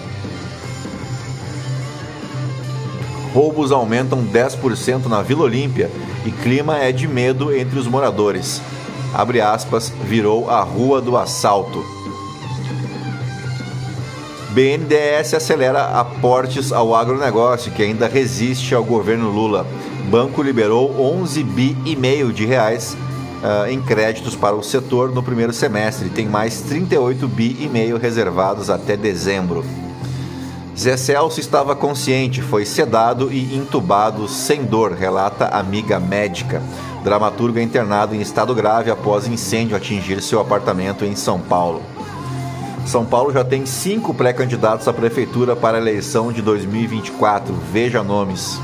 Roubos 3.34 3.72
aumentam 3.72 4.24
10% 4.24 5.06
na 5.06 5.20
Vila 5.20 5.42
Olímpia 5.42 5.90
e 6.24 6.30
clima 6.30 6.78
é 6.78 6.92
de 6.92 7.08
medo 7.08 7.54
entre 7.54 7.78
os 7.78 7.88
moradores. 7.88 8.62
Abre 9.12 9.40
aspas, 9.40 9.92
virou 10.04 10.48
a 10.48 10.60
rua 10.60 11.00
do 11.00 11.16
assalto. 11.16 11.97
BNDES 14.58 15.34
acelera 15.34 16.00
aportes 16.00 16.72
ao 16.72 16.92
agronegócio, 16.92 17.70
que 17.70 17.80
ainda 17.80 18.08
resiste 18.08 18.74
ao 18.74 18.82
governo 18.82 19.30
Lula. 19.30 19.64
Banco 20.10 20.42
liberou 20.42 21.00
11 21.00 21.44
bi 21.44 21.76
e 21.86 21.94
meio 21.94 22.32
de 22.32 22.44
reais 22.44 22.96
uh, 23.40 23.70
em 23.70 23.80
créditos 23.80 24.34
para 24.34 24.56
o 24.56 24.62
setor 24.64 25.12
no 25.12 25.22
primeiro 25.22 25.52
semestre. 25.52 26.08
Tem 26.08 26.26
mais 26.26 26.60
38 26.62 27.28
bi 27.28 27.56
e 27.60 27.68
meio 27.68 27.98
reservados 27.98 28.68
até 28.68 28.96
dezembro. 28.96 29.64
Zé 30.76 30.96
Celso 30.96 31.38
estava 31.38 31.76
consciente, 31.76 32.42
foi 32.42 32.64
sedado 32.64 33.32
e 33.32 33.56
entubado 33.56 34.26
sem 34.26 34.64
dor, 34.64 34.90
relata 34.90 35.46
amiga 35.56 36.00
médica. 36.00 36.60
Dramaturgo 37.04 37.60
é 37.60 37.62
internado 37.62 38.12
em 38.12 38.20
estado 38.20 38.52
grave 38.56 38.90
após 38.90 39.28
incêndio 39.28 39.76
atingir 39.76 40.20
seu 40.20 40.40
apartamento 40.40 41.04
em 41.04 41.14
São 41.14 41.38
Paulo. 41.38 41.80
São 42.88 43.04
Paulo 43.04 43.30
já 43.30 43.44
tem 43.44 43.66
cinco 43.66 44.14
pré-candidatos 44.14 44.88
à 44.88 44.94
prefeitura 44.94 45.54
para 45.54 45.76
a 45.76 45.80
eleição 45.80 46.32
de 46.32 46.40
2024. 46.40 47.54
Veja 47.70 48.02
nomes. 48.02 48.58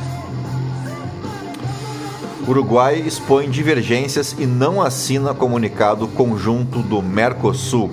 Uruguai 2.49 3.01
expõe 3.01 3.51
divergências 3.51 4.35
e 4.39 4.47
não 4.47 4.81
assina 4.81 5.35
comunicado 5.35 6.09
conjunto 6.09 6.79
do 6.79 7.03
Mercosul. 7.03 7.91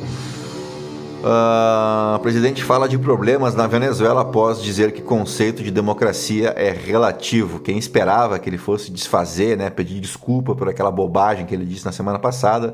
Uh, 1.22 2.16
o 2.16 2.20
presidente 2.20 2.64
fala 2.64 2.88
de 2.88 2.98
problemas 2.98 3.54
na 3.54 3.68
Venezuela 3.68 4.22
após 4.22 4.62
dizer 4.62 4.94
que 4.94 5.02
conceito 5.02 5.62
de 5.62 5.70
democracia 5.70 6.54
é 6.56 6.72
relativo. 6.72 7.60
Quem 7.60 7.78
esperava 7.78 8.40
que 8.40 8.50
ele 8.50 8.58
fosse 8.58 8.90
desfazer, 8.90 9.58
né, 9.58 9.70
pedir 9.70 10.00
desculpa 10.00 10.56
por 10.56 10.70
aquela 10.70 10.92
bobagem 10.92 11.46
que 11.46 11.54
ele 11.54 11.66
disse 11.66 11.84
na 11.84 11.92
semana 11.92 12.18
passada, 12.18 12.74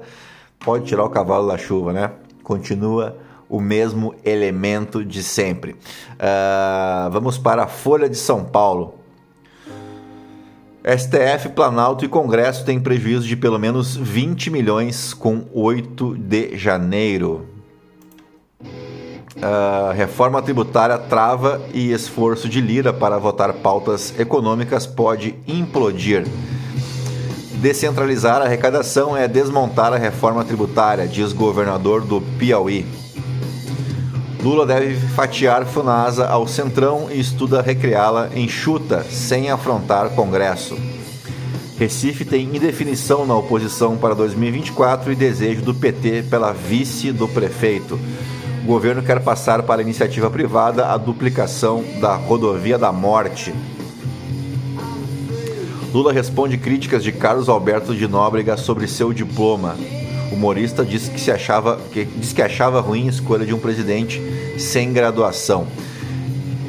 pode 0.60 0.86
tirar 0.86 1.04
o 1.04 1.10
cavalo 1.10 1.48
da 1.48 1.58
chuva, 1.58 1.92
né? 1.92 2.12
Continua 2.44 3.18
o 3.50 3.60
mesmo 3.60 4.16
elemento 4.24 5.04
de 5.04 5.24
sempre. 5.24 5.72
Uh, 5.72 7.10
vamos 7.12 7.38
para 7.38 7.64
a 7.64 7.68
Folha 7.68 8.10
de 8.10 8.18
São 8.18 8.44
Paulo. 8.44 8.96
STF, 10.84 11.50
Planalto 11.50 12.06
e 12.06 12.08
Congresso 12.08 12.64
têm 12.64 12.80
prejuízo 12.80 13.28
de 13.28 13.36
pelo 13.36 13.60
menos 13.60 13.96
20 13.96 14.50
milhões 14.50 15.14
com 15.14 15.44
8 15.54 16.16
de 16.16 16.58
janeiro. 16.58 17.46
Uh, 18.62 19.92
reforma 19.94 20.42
tributária 20.42 20.98
trava 20.98 21.62
e 21.74 21.92
esforço 21.92 22.50
de 22.50 22.60
Lira 22.60 22.92
para 22.92 23.20
votar 23.20 23.54
pautas 23.54 24.18
econômicas 24.18 24.88
pode 24.88 25.36
implodir. 25.48 26.26
Descentralizar 27.56 28.42
a 28.42 28.46
arrecadação 28.46 29.18
é 29.18 29.28
desmontar 29.28 29.92
a 29.92 29.98
reforma 29.98 30.46
tributária, 30.46 31.08
diz 31.08 31.34
governador 31.34 32.02
do 32.02 32.22
Piauí. 32.40 33.07
Lula 34.42 34.66
deve 34.66 34.96
fatiar 34.96 35.66
Funasa 35.66 36.28
ao 36.28 36.48
centrão 36.48 37.08
e 37.12 37.20
estuda 37.20 37.62
recriá-la 37.62 38.30
enxuta, 38.36 39.04
sem 39.04 39.50
afrontar 39.50 40.10
Congresso. 40.12 40.78
Recife 41.78 42.24
tem 42.24 42.56
indefinição 42.56 43.26
na 43.26 43.36
oposição 43.36 43.98
para 43.98 44.16
2024 44.16 45.12
e 45.12 45.16
desejo 45.16 45.62
do 45.62 45.74
PT 45.74 46.24
pela 46.30 46.52
vice 46.52 47.12
do 47.12 47.28
prefeito. 47.28 48.00
O 48.64 48.68
governo 48.68 49.02
quer 49.02 49.22
passar 49.22 49.64
para 49.64 49.82
a 49.82 49.84
iniciativa 49.84 50.30
privada 50.30 50.88
a 50.88 50.98
duplicação 50.98 51.84
da 52.00 52.16
rodovia 52.16 52.78
da 52.78 52.92
morte. 52.92 53.54
Lula 55.94 56.12
responde 56.12 56.58
críticas 56.58 57.04
de 57.04 57.12
Carlos 57.12 57.50
Alberto 57.50 57.96
de 57.96 58.08
Nóbrega 58.08 58.56
sobre 58.58 58.88
seu 58.88 59.14
diploma 59.14 59.76
humorista 60.32 60.86
disse 60.86 61.10
que, 61.10 61.20
se 61.20 61.32
achava, 61.32 61.80
que, 61.92 62.06
disse 62.06 62.34
que 62.34 62.42
achava 62.42 62.82
ruim 62.82 63.08
a 63.08 63.12
escolha 63.12 63.46
de 63.46 63.54
um 63.54 63.60
presidente 63.60 64.22
sem 64.58 64.92
graduação. 64.94 65.68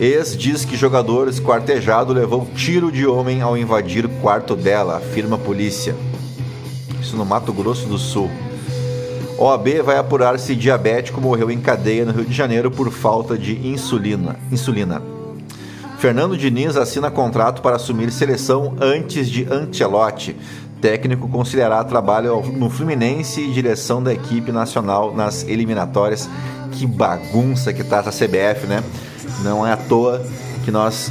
Ex 0.00 0.36
diz 0.36 0.64
que 0.64 0.76
jogador 0.76 1.28
esquartejado 1.28 2.12
levou 2.12 2.46
tiro 2.54 2.92
de 2.92 3.06
homem 3.06 3.42
ao 3.42 3.56
invadir 3.56 4.08
quarto 4.20 4.54
dela, 4.54 4.96
afirma 4.96 5.36
a 5.36 5.38
polícia. 5.38 5.96
Isso 7.00 7.16
no 7.16 7.24
Mato 7.24 7.52
Grosso 7.52 7.86
do 7.86 7.98
Sul. 7.98 8.30
OAB 9.36 9.82
vai 9.84 9.98
apurar 9.98 10.38
se 10.38 10.54
diabético 10.54 11.20
morreu 11.20 11.50
em 11.50 11.60
cadeia 11.60 12.04
no 12.04 12.12
Rio 12.12 12.24
de 12.24 12.34
Janeiro 12.34 12.70
por 12.70 12.90
falta 12.90 13.38
de 13.38 13.66
insulina. 13.66 14.36
insulina. 14.50 15.02
Fernando 15.98 16.36
Diniz 16.36 16.76
assina 16.76 17.10
contrato 17.10 17.60
para 17.60 17.74
assumir 17.74 18.12
seleção 18.12 18.76
antes 18.80 19.28
de 19.28 19.44
Ancelotti. 19.50 20.36
Técnico 20.80 21.28
conciliará 21.28 21.82
trabalho 21.84 22.40
no 22.42 22.70
Fluminense 22.70 23.40
e 23.40 23.52
direção 23.52 24.02
da 24.02 24.12
equipe 24.12 24.52
nacional 24.52 25.14
nas 25.14 25.46
eliminatórias. 25.46 26.28
Que 26.72 26.86
bagunça 26.86 27.72
que 27.72 27.82
tá 27.82 27.98
essa 27.98 28.10
CBF, 28.10 28.66
né? 28.66 28.82
Não 29.42 29.66
é 29.66 29.72
à 29.72 29.76
toa 29.76 30.24
que 30.64 30.70
nós 30.70 31.10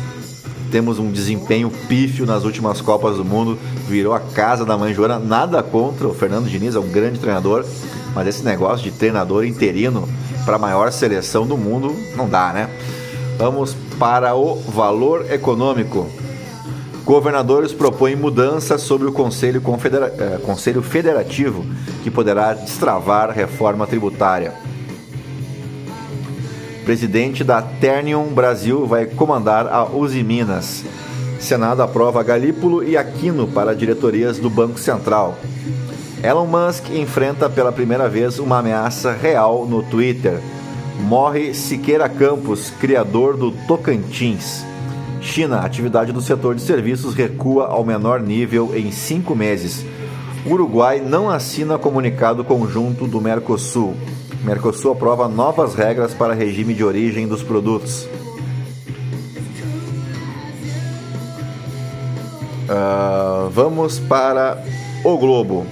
temos 0.71 0.99
um 0.99 1.11
desempenho 1.11 1.71
pífio 1.87 2.25
nas 2.25 2.43
últimas 2.43 2.81
Copas 2.81 3.17
do 3.17 3.25
Mundo, 3.25 3.57
virou 3.87 4.13
a 4.13 4.19
casa 4.19 4.65
da 4.65 4.77
mãe 4.77 4.93
Joana. 4.93 5.19
Nada 5.19 5.63
contra 5.63 6.07
o 6.07 6.13
Fernando 6.13 6.49
Diniz, 6.49 6.75
é 6.75 6.79
um 6.79 6.89
grande 6.89 7.19
treinador, 7.19 7.65
mas 8.13 8.27
esse 8.27 8.43
negócio 8.43 8.83
de 8.83 8.91
treinador 8.91 9.45
interino 9.45 10.07
para 10.45 10.55
a 10.55 10.59
maior 10.59 10.91
seleção 10.91 11.45
do 11.45 11.57
mundo 11.57 11.95
não 12.15 12.27
dá, 12.27 12.53
né? 12.53 12.69
Vamos 13.37 13.75
para 13.99 14.35
o 14.35 14.55
valor 14.55 15.31
econômico. 15.31 16.07
Governadores 17.07 17.71
propõem 17.71 18.17
mudanças 18.17 18.81
sobre 18.81 19.07
o 19.07 19.13
Conselho, 19.13 19.61
Confedera 19.61 20.13
eh, 20.19 20.39
Conselho 20.45 20.81
Federativo, 20.81 21.65
que 22.03 22.11
poderá 22.11 22.53
destravar 22.53 23.31
reforma 23.31 23.87
tributária. 23.87 24.53
Presidente 26.83 27.45
da 27.45 27.61
Ternium 27.61 28.25
Brasil 28.25 28.85
vai 28.85 29.05
comandar 29.05 29.67
a 29.67 29.85
Uzi 29.85 30.21
Minas. 30.21 30.83
Senado 31.39 31.81
aprova 31.81 32.21
Galípolo 32.23 32.83
e 32.83 32.97
Aquino 32.97 33.47
para 33.47 33.73
diretorias 33.73 34.37
do 34.37 34.49
Banco 34.49 34.77
Central. 34.77 35.37
Elon 36.21 36.45
Musk 36.45 36.89
enfrenta 36.89 37.49
pela 37.49 37.71
primeira 37.71 38.09
vez 38.09 38.37
uma 38.37 38.59
ameaça 38.59 39.13
real 39.13 39.65
no 39.65 39.81
Twitter. 39.81 40.41
Morre 40.99 41.53
Siqueira 41.53 42.09
Campos, 42.09 42.69
criador 42.81 43.37
do 43.37 43.53
Tocantins. 43.65 44.65
China, 45.21 45.59
atividade 45.59 46.11
do 46.11 46.21
setor 46.21 46.55
de 46.55 46.61
serviços 46.61 47.13
recua 47.13 47.67
ao 47.67 47.83
menor 47.83 48.19
nível 48.19 48.75
em 48.75 48.91
cinco 48.91 49.35
meses. 49.35 49.85
Uruguai 50.45 51.01
não 51.01 51.29
assina 51.29 51.77
comunicado 51.77 52.43
conjunto 52.43 53.07
do 53.07 53.19
Mercosul. 53.19 53.95
Mercosul 54.43 54.91
aprova 54.91 55.27
novas 55.27 55.75
regras 55.75 56.13
para 56.13 56.33
regime 56.33 56.73
de 56.73 56.83
origem 56.83 57.27
dos 57.27 57.43
produtos. 57.43 58.07
Uh, 62.69 63.49
vamos 63.49 63.99
para 63.99 64.63
o 65.03 65.17
Globo. 65.17 65.65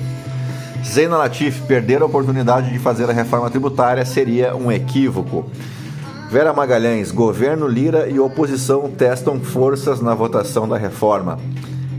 Zena 0.84 1.18
Latif 1.18 1.62
perder 1.62 2.02
a 2.02 2.06
oportunidade 2.06 2.72
de 2.72 2.80
fazer 2.80 3.10
a 3.10 3.14
reforma 3.14 3.50
tributária 3.50 4.06
seria 4.06 4.56
um 4.56 4.72
equívoco. 4.72 5.46
Vera 6.30 6.52
Magalhães, 6.52 7.12
governo 7.12 7.68
Lira 7.68 8.10
e 8.10 8.20
oposição 8.20 8.90
testam 8.90 9.40
forças 9.40 10.02
na 10.02 10.16
votação 10.16 10.68
da 10.68 10.76
reforma. 10.76 11.40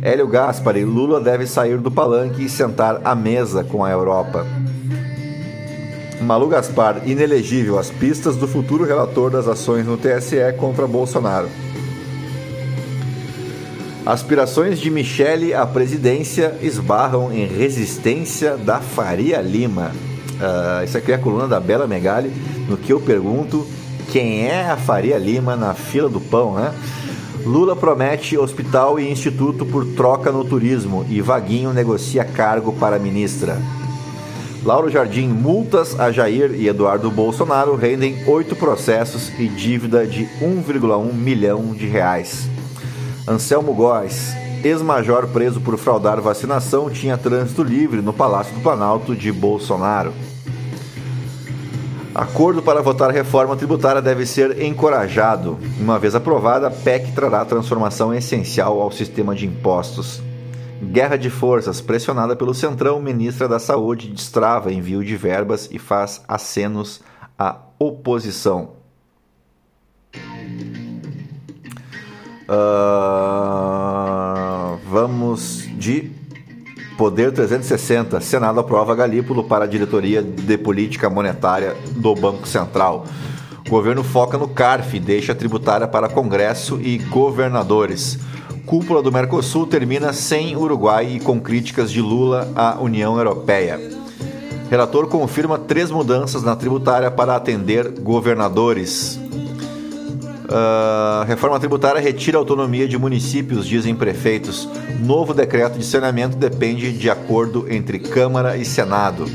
Hélio 0.02 0.26
Gaspari, 0.26 0.84
Lula 0.84 1.20
deve 1.20 1.46
sair 1.46 1.78
do 1.78 1.90
palanque 1.90 2.44
e 2.44 2.48
sentar 2.48 3.00
à 3.04 3.14
mesa 3.14 3.62
com 3.62 3.84
a 3.84 3.90
Europa. 3.90 4.44
Malu 6.20 6.48
Gaspar, 6.48 7.02
inelegível 7.08 7.78
às 7.78 7.88
pistas 7.88 8.36
do 8.36 8.48
futuro 8.48 8.84
relator 8.84 9.30
das 9.30 9.46
ações 9.46 9.86
no 9.86 9.96
TSE 9.96 10.52
contra 10.58 10.86
Bolsonaro. 10.86 11.48
Aspirações 14.04 14.78
de 14.78 14.90
Michele 14.90 15.54
à 15.54 15.64
presidência 15.66 16.56
esbarram 16.60 17.32
em 17.32 17.46
resistência 17.46 18.56
da 18.56 18.80
Faria 18.80 19.40
Lima. 19.40 19.92
Uh, 20.36 20.84
isso 20.84 20.98
aqui 20.98 21.12
é 21.12 21.14
a 21.14 21.18
coluna 21.18 21.48
da 21.48 21.60
Bela 21.60 21.86
Megali, 21.86 22.30
no 22.68 22.76
que 22.76 22.92
eu 22.92 23.00
pergunto 23.00 23.66
quem 24.16 24.46
é 24.46 24.70
a 24.70 24.78
Faria 24.78 25.18
Lima 25.18 25.56
na 25.56 25.74
fila 25.74 26.08
do 26.08 26.22
pão, 26.22 26.54
né? 26.54 26.72
Lula 27.44 27.76
promete 27.76 28.38
hospital 28.38 28.98
e 28.98 29.06
instituto 29.06 29.66
por 29.66 29.84
troca 29.88 30.32
no 30.32 30.42
turismo 30.42 31.04
e 31.10 31.20
Vaguinho 31.20 31.70
negocia 31.70 32.24
cargo 32.24 32.72
para 32.72 32.98
ministra. 32.98 33.60
Lauro 34.64 34.88
Jardim, 34.88 35.28
multas 35.28 36.00
a 36.00 36.10
Jair 36.10 36.52
e 36.54 36.66
Eduardo 36.66 37.10
Bolsonaro 37.10 37.76
rendem 37.76 38.26
oito 38.26 38.56
processos 38.56 39.30
e 39.38 39.48
dívida 39.48 40.06
de 40.06 40.24
1,1 40.40 41.12
milhão 41.12 41.74
de 41.74 41.86
reais. 41.86 42.48
Anselmo 43.28 43.74
Góes, 43.74 44.34
ex-major 44.64 45.28
preso 45.28 45.60
por 45.60 45.76
fraudar 45.76 46.22
vacinação, 46.22 46.88
tinha 46.88 47.18
trânsito 47.18 47.62
livre 47.62 48.00
no 48.00 48.14
Palácio 48.14 48.54
do 48.54 48.62
Planalto 48.62 49.14
de 49.14 49.30
Bolsonaro. 49.30 50.14
Acordo 52.16 52.62
para 52.62 52.80
votar 52.80 53.10
reforma 53.10 53.54
tributária 53.56 54.00
deve 54.00 54.24
ser 54.24 54.62
encorajado. 54.62 55.58
Uma 55.78 55.98
vez 55.98 56.14
aprovada, 56.14 56.68
a 56.68 56.70
PEC 56.70 57.12
trará 57.12 57.44
transformação 57.44 58.14
essencial 58.14 58.80
ao 58.80 58.90
sistema 58.90 59.34
de 59.34 59.44
impostos. 59.44 60.22
Guerra 60.82 61.18
de 61.18 61.28
forças, 61.28 61.82
pressionada 61.82 62.34
pelo 62.34 62.54
Centrão, 62.54 63.02
ministra 63.02 63.46
da 63.46 63.58
Saúde 63.58 64.08
destrava 64.08 64.72
envio 64.72 65.04
de 65.04 65.14
verbas 65.14 65.68
e 65.70 65.78
faz 65.78 66.22
acenos 66.26 67.02
à 67.38 67.58
oposição. 67.78 68.70
Uh, 72.48 72.48
vamos 74.88 75.68
de 75.76 76.15
Poder 76.96 77.30
360. 77.30 78.20
Senado 78.22 78.58
aprova 78.58 78.94
Galípolo 78.94 79.44
para 79.44 79.64
a 79.64 79.68
diretoria 79.68 80.22
de 80.22 80.56
política 80.56 81.10
monetária 81.10 81.76
do 81.90 82.14
Banco 82.14 82.48
Central. 82.48 83.04
O 83.66 83.70
governo 83.70 84.02
foca 84.02 84.38
no 84.38 84.48
CARF, 84.48 84.98
deixa 84.98 85.32
a 85.32 85.34
tributária 85.34 85.86
para 85.86 86.08
Congresso 86.08 86.80
e 86.80 86.96
governadores. 86.96 88.18
Cúpula 88.64 89.02
do 89.02 89.12
Mercosul 89.12 89.66
termina 89.66 90.12
sem 90.14 90.56
Uruguai 90.56 91.16
e 91.16 91.20
com 91.20 91.38
críticas 91.38 91.90
de 91.90 92.00
Lula 92.00 92.50
à 92.56 92.80
União 92.80 93.18
Europeia. 93.18 93.78
Relator 94.70 95.06
confirma 95.06 95.58
três 95.58 95.90
mudanças 95.90 96.42
na 96.42 96.56
tributária 96.56 97.10
para 97.10 97.36
atender 97.36 97.90
governadores. 98.00 99.20
Uh, 100.46 101.24
reforma 101.26 101.58
tributária 101.58 102.00
retira 102.00 102.38
a 102.38 102.40
autonomia 102.40 102.86
de 102.86 102.96
municípios, 102.96 103.66
dizem 103.66 103.96
prefeitos. 103.96 104.68
Novo 105.00 105.34
decreto 105.34 105.76
de 105.76 105.84
saneamento 105.84 106.36
depende 106.36 106.92
de 106.92 107.10
acordo 107.10 107.66
entre 107.68 107.98
Câmara 107.98 108.56
e 108.56 108.64
Senado. 108.64 109.26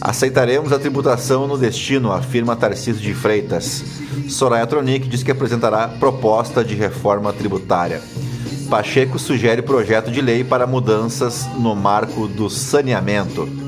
Aceitaremos 0.00 0.72
a 0.72 0.78
tributação 0.78 1.48
no 1.48 1.58
destino, 1.58 2.12
afirma 2.12 2.54
Tarcísio 2.54 3.02
de 3.02 3.14
Freitas. 3.14 3.82
Soraya 4.28 4.66
Tronic 4.66 5.08
diz 5.08 5.24
que 5.24 5.32
apresentará 5.32 5.88
proposta 5.88 6.62
de 6.62 6.76
reforma 6.76 7.32
tributária. 7.32 8.00
Pacheco 8.70 9.18
sugere 9.18 9.62
projeto 9.62 10.10
de 10.10 10.20
lei 10.20 10.44
para 10.44 10.66
mudanças 10.66 11.48
no 11.58 11.74
marco 11.74 12.28
do 12.28 12.48
saneamento. 12.48 13.65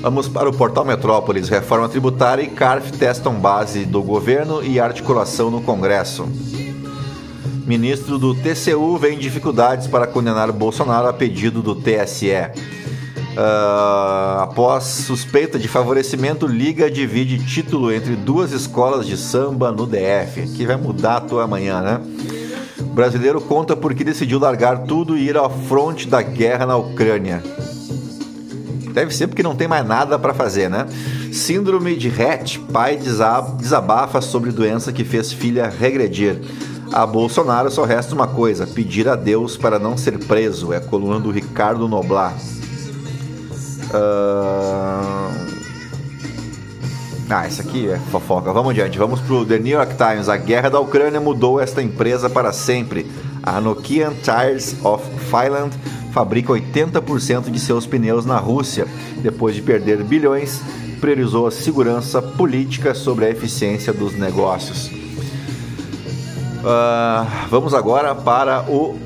Vamos 0.00 0.28
para 0.28 0.48
o 0.48 0.52
portal 0.52 0.82
Metrópolis. 0.82 1.50
Reforma 1.50 1.86
tributária 1.86 2.42
e 2.42 2.48
CARF 2.48 2.90
testam 2.92 3.34
base 3.34 3.84
do 3.84 4.02
governo 4.02 4.64
e 4.64 4.80
articulação 4.80 5.50
no 5.50 5.60
Congresso. 5.60 6.26
Ministro 7.66 8.18
do 8.18 8.34
TCU 8.34 8.96
vê 8.96 9.14
dificuldades 9.14 9.86
para 9.86 10.06
condenar 10.06 10.50
Bolsonaro 10.52 11.06
a 11.06 11.12
pedido 11.12 11.62
do 11.62 11.74
TSE. 11.74 12.30
Uh, 12.30 13.36
ah, 13.36 14.40
após 14.44 14.84
suspeita 14.84 15.58
de 15.58 15.68
favorecimento, 15.68 16.46
Liga 16.46 16.90
divide 16.90 17.38
título 17.44 17.92
entre 17.92 18.16
duas 18.16 18.52
escolas 18.52 19.06
de 19.06 19.18
samba 19.18 19.70
no 19.70 19.86
DF. 19.86 20.48
Que 20.56 20.66
vai 20.66 20.76
mudar 20.76 21.18
a 21.18 21.20
tua 21.20 21.44
amanhã, 21.44 21.82
né? 21.82 22.00
O 22.80 22.94
brasileiro 22.94 23.40
conta 23.40 23.76
por 23.76 23.94
que 23.94 24.02
decidiu 24.02 24.38
largar 24.38 24.78
tudo 24.78 25.16
e 25.16 25.28
ir 25.28 25.36
à 25.36 25.48
fronte 25.48 26.08
da 26.08 26.22
guerra 26.22 26.64
na 26.64 26.76
Ucrânia. 26.76 27.42
Deve 28.92 29.14
ser 29.14 29.26
porque 29.28 29.42
não 29.42 29.54
tem 29.54 29.68
mais 29.68 29.86
nada 29.86 30.18
para 30.18 30.34
fazer, 30.34 30.68
né? 30.68 30.86
Síndrome 31.32 31.96
de 31.96 32.08
Rett, 32.08 32.58
pai 32.72 32.96
desabafa 32.96 34.20
sobre 34.20 34.50
doença 34.50 34.92
que 34.92 35.04
fez 35.04 35.32
filha 35.32 35.68
regredir. 35.68 36.40
A 36.92 37.06
Bolsonaro 37.06 37.70
só 37.70 37.84
resta 37.84 38.14
uma 38.14 38.26
coisa: 38.26 38.66
pedir 38.66 39.08
a 39.08 39.14
Deus 39.14 39.56
para 39.56 39.78
não 39.78 39.96
ser 39.96 40.18
preso. 40.18 40.72
É 40.72 40.78
a 40.78 40.80
coluna 40.80 41.20
do 41.20 41.30
Ricardo 41.30 41.88
Noblar. 41.88 42.34
Uh... 43.94 45.60
Ah, 47.32 47.46
isso 47.46 47.62
aqui 47.62 47.88
é 47.88 47.96
fofoca. 48.10 48.52
Vamos 48.52 48.70
adiante. 48.70 48.98
Vamos 48.98 49.20
pro 49.20 49.46
The 49.46 49.60
New 49.60 49.72
York 49.72 49.94
Times. 49.94 50.28
A 50.28 50.36
guerra 50.36 50.68
da 50.68 50.80
Ucrânia 50.80 51.20
mudou 51.20 51.60
esta 51.60 51.80
empresa 51.80 52.28
para 52.28 52.52
sempre. 52.52 53.06
A 53.40 53.60
Nokian 53.60 54.14
Tires 54.14 54.74
of 54.82 55.04
Finland 55.30 55.70
fabrica 56.12 56.52
80% 56.52 57.50
de 57.50 57.58
seus 57.58 57.86
pneus 57.86 58.24
na 58.26 58.38
Rússia. 58.38 58.86
Depois 59.22 59.54
de 59.54 59.62
perder 59.62 60.02
bilhões, 60.02 60.60
priorizou 61.00 61.46
a 61.46 61.50
segurança 61.50 62.20
política 62.20 62.94
sobre 62.94 63.24
a 63.24 63.30
eficiência 63.30 63.92
dos 63.92 64.14
negócios. 64.14 64.90
Uh, 66.60 67.26
vamos 67.48 67.72
agora 67.72 68.14
para 68.14 68.62
o 68.70 68.98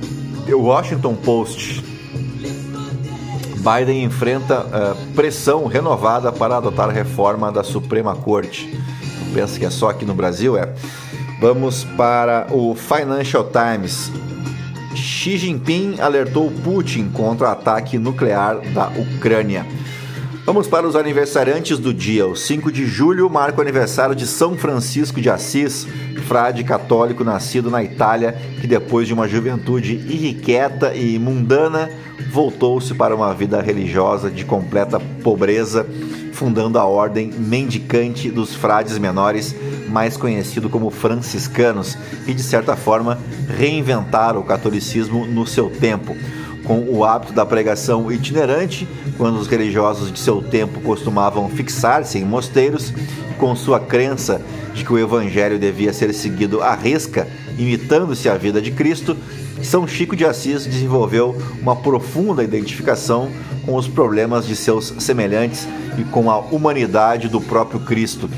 The 0.47 0.55
Washington 0.55 1.15
Post. 1.15 1.85
Biden 3.57 4.05
enfrenta 4.05 4.61
uh, 4.61 5.15
pressão 5.15 5.67
renovada 5.67 6.31
para 6.31 6.57
adotar 6.57 6.91
reforma 6.91 7.51
da 7.51 7.63
Suprema 7.63 8.15
Corte. 8.15 8.79
Pensa 9.33 9.59
que 9.59 9.65
é 9.65 9.71
só 9.71 9.89
aqui 9.89 10.05
no 10.05 10.15
Brasil? 10.15 10.57
É. 10.57 10.75
Vamos 11.41 11.85
para 11.97 12.47
o 12.51 12.75
Financial 12.75 13.45
Times. 13.45 14.11
Xi 15.25 15.39
Jinping 15.39 16.01
alertou 16.03 16.51
Putin 16.51 17.09
contra 17.09 17.49
o 17.49 17.51
ataque 17.51 17.97
nuclear 17.97 18.61
da 18.75 18.89
Ucrânia. 18.89 19.65
Vamos 20.47 20.69
para 20.69 20.87
os 20.87 20.95
aniversariantes 20.95 21.79
do 21.79 21.95
dia. 21.95 22.27
O 22.27 22.37
5 22.37 22.71
de 22.71 22.85
julho 22.85 23.31
marca 23.31 23.59
o 23.59 23.63
aniversário 23.63 24.15
de 24.15 24.27
São 24.27 24.55
Francisco 24.59 25.19
de 25.19 25.31
Assis, 25.31 25.87
frade 26.29 26.63
católico 26.63 27.25
nascido 27.25 27.71
na 27.71 27.83
Itália, 27.83 28.37
que 28.61 28.67
depois 28.67 29.09
de 29.09 29.15
uma 29.15 29.27
juventude 29.27 29.95
irrequieta 29.95 30.95
e 30.95 31.19
mundana, 31.19 31.89
voltou-se 32.31 32.93
para 32.93 33.17
uma 33.17 33.33
vida 33.33 33.63
religiosa 33.63 34.31
de 34.31 34.45
completa 34.45 35.01
pobreza, 35.23 35.87
fundando 36.35 36.79
a 36.79 36.85
ordem 36.85 37.33
mendicante 37.33 38.31
dos 38.31 38.55
frades 38.55 38.99
menores, 38.99 39.57
mais 39.89 40.15
conhecido 40.15 40.69
como 40.69 40.91
franciscanos, 40.91 41.97
e 42.27 42.35
de 42.35 42.43
certa 42.43 42.77
forma 42.77 43.19
reinventaram 43.49 44.41
o 44.41 44.45
catolicismo 44.45 45.25
no 45.25 45.47
seu 45.47 45.71
tempo 45.71 46.15
com 46.65 46.81
o 46.89 47.05
hábito 47.05 47.33
da 47.33 47.45
pregação 47.45 48.11
itinerante, 48.11 48.89
quando 49.17 49.39
os 49.39 49.47
religiosos 49.47 50.11
de 50.11 50.19
seu 50.19 50.43
tempo 50.43 50.81
costumavam 50.81 51.49
fixar-se 51.49 52.19
em 52.19 52.25
mosteiros, 52.25 52.93
com 53.39 53.55
sua 53.55 53.79
crença 53.79 54.41
de 54.73 54.85
que 54.85 54.93
o 54.93 54.99
evangelho 54.99 55.59
devia 55.59 55.93
ser 55.93 56.13
seguido 56.13 56.63
à 56.63 56.75
risca, 56.75 57.29
imitando-se 57.59 58.29
a 58.29 58.37
vida 58.37 58.61
de 58.61 58.71
Cristo, 58.71 59.17
São 59.63 59.87
Chico 59.87 60.17
de 60.17 60.25
Assis 60.25 60.67
desenvolveu 60.67 61.37
uma 61.61 61.77
profunda 61.77 62.43
identificação 62.43 63.31
com 63.65 63.77
os 63.77 63.87
problemas 63.87 64.47
de 64.47 64.57
seus 64.57 64.95
semelhantes 64.99 65.69
e 65.99 66.05
com 66.05 66.31
a 66.31 66.39
humanidade 66.39 67.29
do 67.29 67.41
próprio 67.41 67.81
Cristo. 67.81 68.29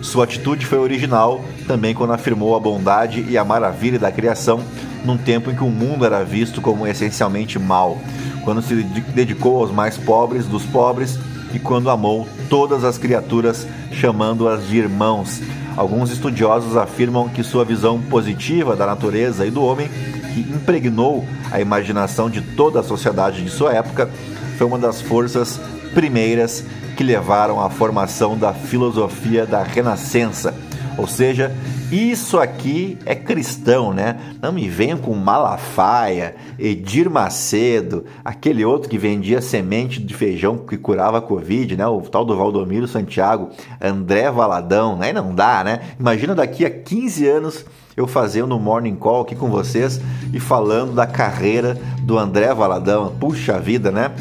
Sua 0.00 0.24
atitude 0.24 0.64
foi 0.64 0.78
original 0.78 1.44
também 1.66 1.94
quando 1.94 2.12
afirmou 2.12 2.56
a 2.56 2.60
bondade 2.60 3.26
e 3.28 3.36
a 3.36 3.44
maravilha 3.44 3.98
da 3.98 4.10
criação 4.10 4.62
num 5.04 5.16
tempo 5.16 5.50
em 5.50 5.54
que 5.54 5.64
o 5.64 5.70
mundo 5.70 6.04
era 6.04 6.24
visto 6.24 6.60
como 6.60 6.86
essencialmente 6.86 7.58
mal, 7.58 7.98
quando 8.44 8.62
se 8.62 8.74
dedicou 9.14 9.60
aos 9.60 9.70
mais 9.70 9.96
pobres 9.96 10.46
dos 10.46 10.64
pobres 10.64 11.18
e 11.52 11.58
quando 11.58 11.90
amou 11.90 12.28
todas 12.48 12.84
as 12.84 12.98
criaturas, 12.98 13.66
chamando-as 13.92 14.66
de 14.66 14.78
irmãos. 14.78 15.40
Alguns 15.76 16.10
estudiosos 16.10 16.76
afirmam 16.76 17.28
que 17.28 17.42
sua 17.42 17.64
visão 17.64 18.00
positiva 18.00 18.76
da 18.76 18.86
natureza 18.86 19.46
e 19.46 19.50
do 19.50 19.62
homem, 19.62 19.88
que 20.34 20.40
impregnou 20.40 21.24
a 21.50 21.60
imaginação 21.60 22.30
de 22.30 22.40
toda 22.40 22.80
a 22.80 22.84
sociedade 22.84 23.42
de 23.42 23.50
sua 23.50 23.72
época, 23.74 24.08
foi 24.56 24.66
uma 24.66 24.78
das 24.78 25.00
forças 25.00 25.60
primeiras 25.94 26.64
que 26.96 27.02
levaram 27.02 27.60
à 27.60 27.70
formação 27.70 28.36
da 28.36 28.52
filosofia 28.52 29.46
da 29.46 29.62
Renascença, 29.62 30.54
ou 30.96 31.06
seja, 31.06 31.54
isso 31.90 32.38
aqui 32.38 32.98
é 33.04 33.14
cristão, 33.14 33.92
né? 33.92 34.18
Não 34.40 34.52
me 34.52 34.68
venham 34.68 34.98
com 34.98 35.14
Malafaia, 35.14 36.36
Edir 36.58 37.10
Macedo, 37.10 38.04
aquele 38.24 38.64
outro 38.64 38.88
que 38.88 38.98
vendia 38.98 39.40
semente 39.40 40.00
de 40.00 40.14
feijão 40.14 40.58
que 40.58 40.76
curava 40.76 41.18
a 41.18 41.22
Covid, 41.22 41.76
né? 41.76 41.86
O 41.86 42.00
tal 42.02 42.24
do 42.24 42.36
Valdomiro 42.36 42.86
Santiago, 42.86 43.50
André 43.80 44.30
Valadão, 44.30 44.96
né? 44.96 45.12
Não 45.12 45.34
dá, 45.34 45.64
né? 45.64 45.80
Imagina 45.98 46.34
daqui 46.34 46.64
a 46.64 46.70
15 46.70 47.26
anos 47.26 47.64
eu 47.96 48.06
fazendo 48.06 48.54
um 48.54 48.58
morning 48.58 48.96
call 48.96 49.22
aqui 49.22 49.34
com 49.34 49.50
vocês 49.50 50.00
e 50.32 50.40
falando 50.40 50.92
da 50.92 51.06
carreira 51.06 51.76
do 52.02 52.18
André 52.18 52.52
Valadão. 52.54 53.14
Puxa 53.18 53.58
vida, 53.58 53.90
né? 53.90 54.12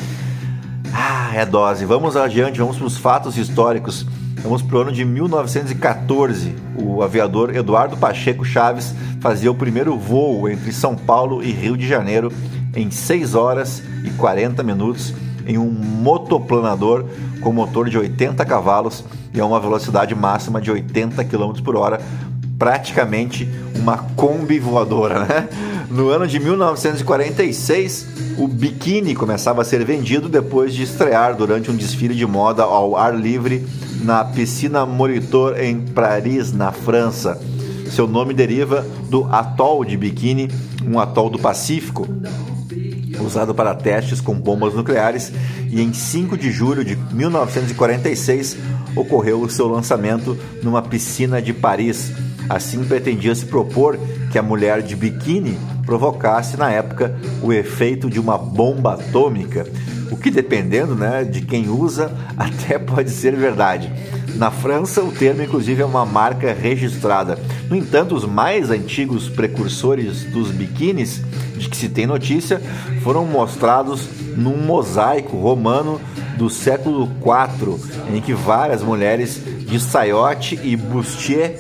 Ah, 0.93 1.31
é 1.35 1.45
dose. 1.45 1.85
Vamos 1.85 2.15
adiante, 2.15 2.59
vamos 2.59 2.77
para 2.77 2.87
os 2.87 2.97
fatos 2.97 3.37
históricos. 3.37 4.05
Vamos 4.41 4.61
para 4.61 4.77
o 4.77 4.81
ano 4.81 4.91
de 4.91 5.03
1914. 5.03 6.55
O 6.75 7.03
aviador 7.03 7.55
Eduardo 7.55 7.97
Pacheco 7.97 8.45
Chaves 8.45 8.93
fazia 9.19 9.51
o 9.51 9.55
primeiro 9.55 9.97
voo 9.97 10.49
entre 10.49 10.71
São 10.71 10.95
Paulo 10.95 11.43
e 11.43 11.51
Rio 11.51 11.75
de 11.75 11.87
Janeiro 11.87 12.31
em 12.75 12.89
6 12.89 13.35
horas 13.35 13.83
e 14.03 14.09
40 14.11 14.63
minutos 14.63 15.13
em 15.45 15.57
um 15.57 15.69
motoplanador 15.69 17.05
com 17.41 17.51
motor 17.51 17.89
de 17.89 17.97
80 17.97 18.45
cavalos 18.45 19.03
e 19.33 19.39
a 19.39 19.45
uma 19.45 19.59
velocidade 19.59 20.15
máxima 20.15 20.61
de 20.61 20.71
80 20.71 21.23
km 21.25 21.53
por 21.63 21.75
hora, 21.75 21.99
praticamente 22.59 23.49
uma 23.73 23.97
Kombi 23.97 24.59
voadora, 24.59 25.25
né? 25.25 25.49
No 25.89 26.09
ano 26.09 26.27
de 26.27 26.39
1946, 26.39 28.05
o 28.37 28.47
biquíni 28.47 29.15
começava 29.15 29.61
a 29.61 29.65
ser 29.65 29.83
vendido 29.83 30.29
depois 30.29 30.73
de 30.73 30.83
estrear 30.83 31.35
durante 31.35 31.71
um 31.71 31.75
desfile 31.75 32.13
de 32.13 32.27
moda 32.27 32.61
ao 32.61 32.95
ar 32.95 33.17
livre 33.17 33.65
na 34.03 34.23
piscina 34.23 34.85
Monitor 34.85 35.59
em 35.59 35.79
Paris, 35.79 36.51
na 36.51 36.71
França. 36.71 37.41
Seu 37.89 38.07
nome 38.07 38.33
deriva 38.33 38.85
do 39.09 39.25
atol 39.31 39.83
de 39.83 39.97
biquíni, 39.97 40.49
um 40.85 40.99
atol 40.99 41.29
do 41.29 41.39
Pacífico, 41.39 42.07
usado 43.19 43.55
para 43.55 43.73
testes 43.73 44.21
com 44.21 44.35
bombas 44.35 44.73
nucleares, 44.73 45.31
e 45.71 45.81
em 45.81 45.91
5 45.91 46.37
de 46.37 46.51
julho 46.51 46.85
de 46.85 46.95
1946 47.11 48.57
ocorreu 48.95 49.41
o 49.41 49.49
seu 49.49 49.67
lançamento 49.67 50.37
numa 50.61 50.81
piscina 50.81 51.41
de 51.41 51.53
Paris. 51.53 52.11
Assim 52.49 52.83
pretendia 52.83 53.33
se 53.35 53.45
propor 53.45 53.99
que 54.31 54.39
a 54.39 54.43
mulher 54.43 54.81
de 54.81 54.95
biquíni 54.95 55.57
provocasse 55.85 56.57
na 56.57 56.71
época 56.71 57.15
o 57.41 57.53
efeito 57.53 58.09
de 58.09 58.19
uma 58.19 58.37
bomba 58.37 58.95
atômica 58.95 59.65
o 60.11 60.17
que 60.17 60.31
dependendo 60.31 60.95
né, 60.95 61.23
de 61.23 61.41
quem 61.41 61.69
usa, 61.69 62.11
até 62.37 62.79
pode 62.79 63.09
ser 63.11 63.35
verdade. 63.35 63.91
Na 64.35 64.51
França, 64.51 65.01
o 65.01 65.11
termo 65.11 65.41
inclusive 65.41 65.81
é 65.81 65.85
uma 65.85 66.05
marca 66.05 66.53
registrada. 66.53 67.37
No 67.69 67.75
entanto, 67.75 68.15
os 68.15 68.25
mais 68.25 68.69
antigos 68.69 69.27
precursores 69.27 70.23
dos 70.23 70.51
biquínis, 70.51 71.21
de 71.57 71.67
que 71.67 71.75
se 71.75 71.89
tem 71.89 72.07
notícia, 72.07 72.61
foram 73.03 73.25
mostrados 73.25 74.07
num 74.37 74.57
mosaico 74.57 75.35
romano 75.37 75.99
do 76.37 76.49
século 76.49 77.09
IV, 77.21 77.75
em 78.15 78.21
que 78.21 78.33
várias 78.33 78.81
mulheres 78.81 79.41
de 79.65 79.79
saiote 79.79 80.57
e 80.63 80.75
bustier 80.75 81.59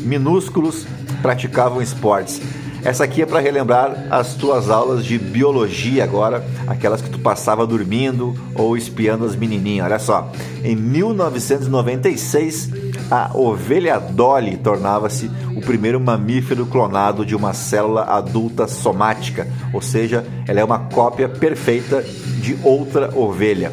minúsculos 0.00 0.86
praticavam 1.22 1.82
esportes. 1.82 2.40
Essa 2.86 3.02
aqui 3.02 3.20
é 3.20 3.26
para 3.26 3.40
relembrar 3.40 4.06
as 4.10 4.34
tuas 4.34 4.70
aulas 4.70 5.04
de 5.04 5.18
biologia 5.18 6.04
agora, 6.04 6.46
aquelas 6.68 7.02
que 7.02 7.10
tu 7.10 7.18
passava 7.18 7.66
dormindo 7.66 8.32
ou 8.54 8.76
espiando 8.76 9.24
as 9.24 9.34
menininhas. 9.34 9.86
Olha 9.86 9.98
só, 9.98 10.30
em 10.62 10.76
1996, 10.76 12.70
a 13.10 13.36
ovelha 13.36 13.98
Dolly 13.98 14.56
tornava-se 14.56 15.28
o 15.56 15.60
primeiro 15.60 15.98
mamífero 15.98 16.64
clonado 16.64 17.26
de 17.26 17.34
uma 17.34 17.52
célula 17.52 18.04
adulta 18.04 18.68
somática, 18.68 19.48
ou 19.72 19.82
seja, 19.82 20.24
ela 20.46 20.60
é 20.60 20.64
uma 20.64 20.78
cópia 20.78 21.28
perfeita 21.28 22.04
de 22.40 22.56
outra 22.62 23.10
ovelha. 23.18 23.72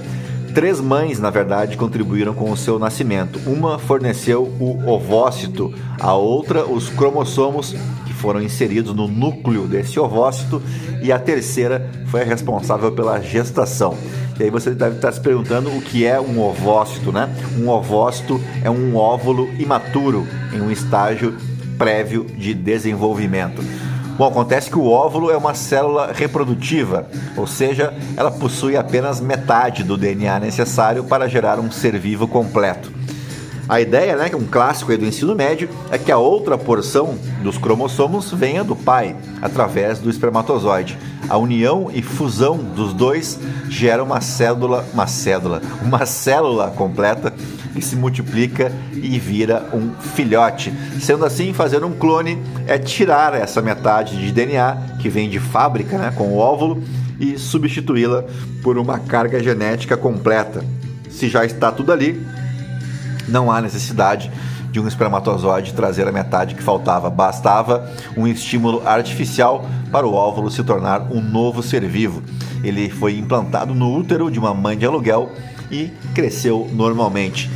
Três 0.53 0.79
mães, 0.79 1.19
na 1.19 1.29
verdade, 1.29 1.77
contribuíram 1.77 2.33
com 2.33 2.51
o 2.51 2.57
seu 2.57 2.77
nascimento. 2.77 3.39
Uma 3.47 3.79
forneceu 3.79 4.43
o 4.59 4.87
ovócito, 4.87 5.73
a 5.99 6.13
outra 6.13 6.65
os 6.65 6.89
cromossomos 6.89 7.75
foram 8.23 8.41
inseridos 8.41 8.95
no 8.95 9.05
núcleo 9.05 9.67
desse 9.67 9.99
ovócito 9.99 10.61
e 11.01 11.11
a 11.11 11.19
terceira 11.19 11.91
foi 12.07 12.21
a 12.21 12.23
responsável 12.23 12.89
pela 12.89 13.19
gestação. 13.19 13.97
E 14.39 14.43
aí 14.43 14.49
você 14.49 14.71
deve 14.71 14.95
estar 14.95 15.11
se 15.11 15.19
perguntando 15.19 15.69
o 15.69 15.81
que 15.81 16.05
é 16.05 16.21
um 16.21 16.39
ovócito, 16.41 17.11
né? 17.11 17.29
Um 17.59 17.67
ovócito 17.67 18.39
é 18.63 18.69
um 18.69 18.95
óvulo 18.95 19.49
imaturo 19.59 20.25
em 20.53 20.61
um 20.61 20.71
estágio 20.71 21.35
prévio 21.77 22.23
de 22.23 22.53
desenvolvimento. 22.53 23.61
Bom, 24.17 24.27
acontece 24.27 24.69
que 24.69 24.77
o 24.77 24.89
óvulo 24.89 25.31
é 25.31 25.37
uma 25.37 25.55
célula 25.55 26.11
reprodutiva, 26.13 27.07
ou 27.35 27.47
seja, 27.47 27.93
ela 28.15 28.29
possui 28.29 28.77
apenas 28.77 29.19
metade 29.19 29.83
do 29.83 29.97
DNA 29.97 30.39
necessário 30.39 31.03
para 31.03 31.27
gerar 31.27 31.59
um 31.59 31.71
ser 31.71 31.97
vivo 31.97 32.27
completo. 32.27 33.02
A 33.67 33.79
ideia, 33.79 34.17
né, 34.17 34.27
que 34.27 34.35
é 34.35 34.37
um 34.37 34.45
clássico 34.45 34.95
do 34.97 35.05
ensino 35.05 35.33
médio, 35.33 35.69
é 35.89 35.97
que 35.97 36.11
a 36.11 36.17
outra 36.17 36.57
porção 36.57 37.15
dos 37.41 37.57
cromossomos 37.57 38.31
venha 38.31 38.63
do 38.63 38.75
pai, 38.75 39.15
através 39.41 39.99
do 39.99 40.09
espermatozoide. 40.09 40.97
A 41.29 41.37
união 41.37 41.89
e 41.93 42.01
fusão 42.01 42.57
dos 42.57 42.93
dois 42.93 43.39
gera 43.69 44.03
uma 44.03 44.19
célula, 44.19 44.85
uma 44.93 45.07
célula, 45.07 45.61
uma 45.81 46.05
célula 46.05 46.71
completa 46.71 47.33
que 47.73 47.81
se 47.81 47.95
multiplica 47.95 48.71
e 48.93 49.17
vira 49.17 49.69
um 49.73 49.93
filhote. 50.13 50.73
Sendo 50.99 51.25
assim, 51.25 51.53
fazer 51.53 51.83
um 51.85 51.93
clone 51.93 52.37
é 52.67 52.77
tirar 52.77 53.33
essa 53.33 53.61
metade 53.61 54.17
de 54.17 54.31
DNA 54.31 54.97
que 54.99 55.09
vem 55.09 55.29
de 55.29 55.39
fábrica, 55.39 55.97
né, 55.97 56.13
com 56.15 56.27
o 56.27 56.37
óvulo 56.37 56.83
e 57.19 57.37
substituí-la 57.37 58.25
por 58.61 58.77
uma 58.77 58.99
carga 58.99 59.41
genética 59.41 59.95
completa. 59.95 60.63
Se 61.09 61.29
já 61.29 61.45
está 61.45 61.71
tudo 61.71 61.91
ali, 61.91 62.21
não 63.27 63.51
há 63.51 63.61
necessidade 63.61 64.31
de 64.71 64.79
um 64.79 64.87
espermatozoide 64.87 65.73
trazer 65.73 66.07
a 66.07 66.11
metade 66.11 66.55
que 66.55 66.63
faltava. 66.63 67.09
Bastava 67.09 67.87
um 68.17 68.27
estímulo 68.27 68.81
artificial 68.85 69.65
para 69.91 70.07
o 70.07 70.13
óvulo 70.13 70.49
se 70.49 70.63
tornar 70.63 71.11
um 71.11 71.21
novo 71.21 71.61
ser 71.61 71.85
vivo. 71.87 72.23
Ele 72.63 72.89
foi 72.89 73.17
implantado 73.17 73.75
no 73.75 73.95
útero 73.95 74.31
de 74.31 74.39
uma 74.39 74.53
mãe 74.53 74.75
de 74.77 74.85
aluguel 74.85 75.29
e 75.71 75.91
cresceu 76.15 76.67
normalmente. 76.73 77.49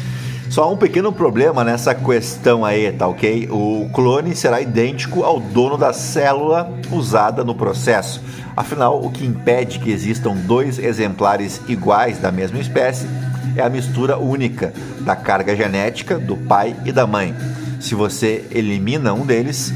Só 0.49 0.71
um 0.71 0.77
pequeno 0.77 1.12
problema 1.12 1.63
nessa 1.63 1.93
questão 1.93 2.63
aí, 2.63 2.91
tá 2.91 3.08
ok? 3.08 3.49
O 3.51 3.89
clone 3.93 4.36
será 4.36 4.62
idêntico 4.62 5.23
ao 5.23 5.39
dono 5.39 5.77
da 5.77 5.91
célula 5.91 6.71
usada 6.91 7.43
no 7.43 7.53
processo. 7.53 8.21
Afinal, 8.56 9.03
o 9.03 9.12
que 9.12 9.25
impede 9.25 9.77
que 9.80 9.91
existam 9.91 10.36
dois 10.36 10.80
exemplares 10.80 11.62
iguais 11.67 12.19
da 12.19 12.32
mesma 12.32 12.60
espécie 12.60 13.08
é 13.55 13.62
a 13.62 13.69
mistura 13.69 14.17
única 14.17 14.73
da 15.01 15.15
carga 15.15 15.55
genética 15.55 16.17
do 16.17 16.36
pai 16.36 16.75
e 16.86 16.91
da 16.91 17.07
mãe. 17.07 17.33
Se 17.79 17.95
você 17.95 18.45
elimina 18.51 19.13
um 19.13 19.25
deles, 19.25 19.73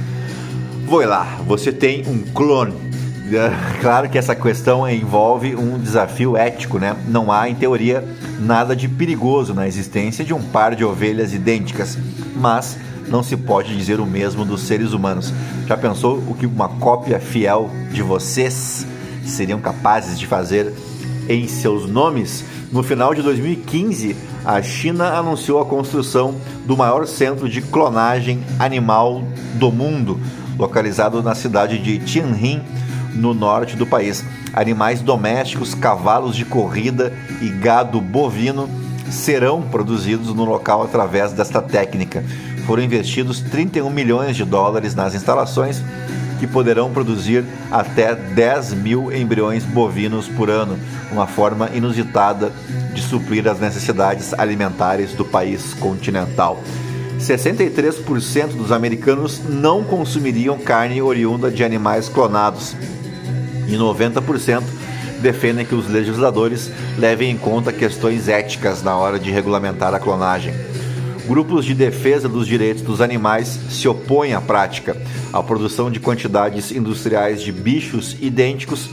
Vou 0.91 1.05
lá, 1.05 1.39
você 1.47 1.71
tem 1.71 2.03
um 2.05 2.19
clone. 2.33 2.73
Claro 3.79 4.09
que 4.09 4.17
essa 4.17 4.35
questão 4.35 4.89
envolve 4.89 5.55
um 5.55 5.79
desafio 5.79 6.35
ético, 6.35 6.79
né? 6.79 6.97
Não 7.07 7.31
há, 7.31 7.47
em 7.47 7.55
teoria, 7.55 8.03
nada 8.37 8.75
de 8.75 8.89
perigoso 8.89 9.53
na 9.53 9.65
existência 9.65 10.25
de 10.25 10.33
um 10.33 10.41
par 10.41 10.75
de 10.75 10.83
ovelhas 10.83 11.33
idênticas, 11.33 11.97
mas 12.35 12.77
não 13.07 13.23
se 13.23 13.37
pode 13.37 13.73
dizer 13.77 14.01
o 14.01 14.05
mesmo 14.05 14.43
dos 14.43 14.63
seres 14.63 14.91
humanos. 14.91 15.33
Já 15.65 15.77
pensou 15.77 16.17
o 16.27 16.35
que 16.35 16.45
uma 16.45 16.67
cópia 16.67 17.21
fiel 17.21 17.69
de 17.93 18.01
vocês 18.01 18.85
seriam 19.25 19.61
capazes 19.61 20.19
de 20.19 20.27
fazer 20.27 20.73
em 21.29 21.47
seus 21.47 21.89
nomes? 21.89 22.43
No 22.71 22.81
final 22.81 23.13
de 23.13 23.21
2015, 23.21 24.15
a 24.45 24.61
China 24.61 25.09
anunciou 25.09 25.59
a 25.59 25.65
construção 25.65 26.35
do 26.65 26.77
maior 26.77 27.05
centro 27.05 27.49
de 27.49 27.61
clonagem 27.61 28.41
animal 28.57 29.21
do 29.55 29.69
mundo 29.69 30.17
localizado 30.57 31.21
na 31.21 31.35
cidade 31.35 31.77
de 31.79 31.99
Tianjin, 31.99 32.61
no 33.13 33.33
norte 33.33 33.75
do 33.75 33.85
país. 33.85 34.23
Animais 34.53 35.01
domésticos, 35.01 35.73
cavalos 35.73 36.33
de 36.33 36.45
corrida 36.45 37.11
e 37.41 37.49
gado 37.49 37.99
bovino 37.99 38.69
serão 39.09 39.61
produzidos 39.61 40.33
no 40.33 40.45
local 40.45 40.83
através 40.83 41.33
desta 41.33 41.61
técnica. 41.61 42.23
Foram 42.65 42.83
investidos 42.83 43.41
31 43.41 43.89
milhões 43.89 44.37
de 44.37 44.45
dólares 44.45 44.95
nas 44.95 45.13
instalações 45.13 45.83
que 46.41 46.47
poderão 46.47 46.91
produzir 46.91 47.45
até 47.69 48.15
10 48.15 48.73
mil 48.73 49.15
embriões 49.15 49.63
bovinos 49.63 50.27
por 50.27 50.49
ano, 50.49 50.75
uma 51.11 51.27
forma 51.27 51.69
inusitada 51.71 52.51
de 52.95 52.99
suprir 52.99 53.47
as 53.47 53.59
necessidades 53.59 54.33
alimentares 54.33 55.13
do 55.13 55.23
país 55.23 55.75
continental. 55.75 56.59
63% 57.19 58.55
dos 58.57 58.71
americanos 58.71 59.39
não 59.47 59.83
consumiriam 59.83 60.57
carne 60.57 60.99
oriunda 60.99 61.51
de 61.51 61.63
animais 61.63 62.09
clonados 62.09 62.75
e 63.67 63.73
90% 63.73 64.63
defendem 65.21 65.63
que 65.63 65.75
os 65.75 65.87
legisladores 65.87 66.71
levem 66.97 67.29
em 67.29 67.37
conta 67.37 67.71
questões 67.71 68.27
éticas 68.27 68.81
na 68.81 68.97
hora 68.97 69.19
de 69.19 69.29
regulamentar 69.29 69.93
a 69.93 69.99
clonagem. 69.99 70.70
Grupos 71.27 71.65
de 71.65 71.75
defesa 71.75 72.27
dos 72.27 72.47
direitos 72.47 72.81
dos 72.81 72.99
animais 72.99 73.47
se 73.69 73.87
opõem 73.87 74.33
à 74.33 74.41
prática. 74.41 74.97
A 75.31 75.41
produção 75.43 75.91
de 75.91 75.99
quantidades 75.99 76.71
industriais 76.71 77.41
de 77.41 77.51
bichos 77.51 78.17
idênticos 78.19 78.89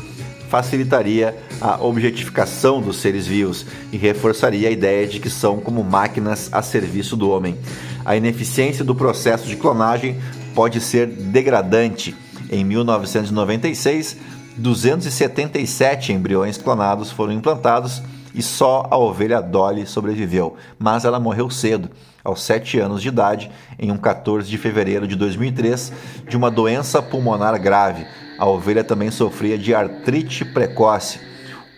facilitaria 0.48 1.36
a 1.60 1.82
objetificação 1.82 2.80
dos 2.80 2.96
seres 2.96 3.26
vivos 3.26 3.66
e 3.92 3.96
reforçaria 3.96 4.68
a 4.68 4.72
ideia 4.72 5.06
de 5.06 5.20
que 5.20 5.28
são 5.28 5.58
como 5.58 5.82
máquinas 5.82 6.48
a 6.52 6.62
serviço 6.62 7.16
do 7.16 7.30
homem. 7.30 7.56
A 8.04 8.16
ineficiência 8.16 8.84
do 8.84 8.94
processo 8.94 9.46
de 9.46 9.56
clonagem 9.56 10.16
pode 10.54 10.80
ser 10.80 11.06
degradante. 11.06 12.14
Em 12.50 12.64
1996, 12.64 14.16
277 14.56 16.12
embriões 16.12 16.56
clonados 16.58 17.10
foram 17.10 17.32
implantados 17.32 18.02
e 18.38 18.42
só 18.42 18.86
a 18.88 18.96
ovelha 18.96 19.42
Dolly 19.42 19.84
sobreviveu, 19.84 20.54
mas 20.78 21.04
ela 21.04 21.18
morreu 21.18 21.50
cedo, 21.50 21.90
aos 22.22 22.40
7 22.42 22.78
anos 22.78 23.02
de 23.02 23.08
idade, 23.08 23.50
em 23.76 23.90
um 23.90 23.96
14 23.96 24.48
de 24.48 24.56
fevereiro 24.56 25.08
de 25.08 25.16
2003, 25.16 25.92
de 26.28 26.36
uma 26.36 26.48
doença 26.48 27.02
pulmonar 27.02 27.60
grave, 27.60 28.06
a 28.38 28.46
ovelha 28.46 28.84
também 28.84 29.10
sofria 29.10 29.58
de 29.58 29.74
artrite 29.74 30.44
precoce, 30.44 31.18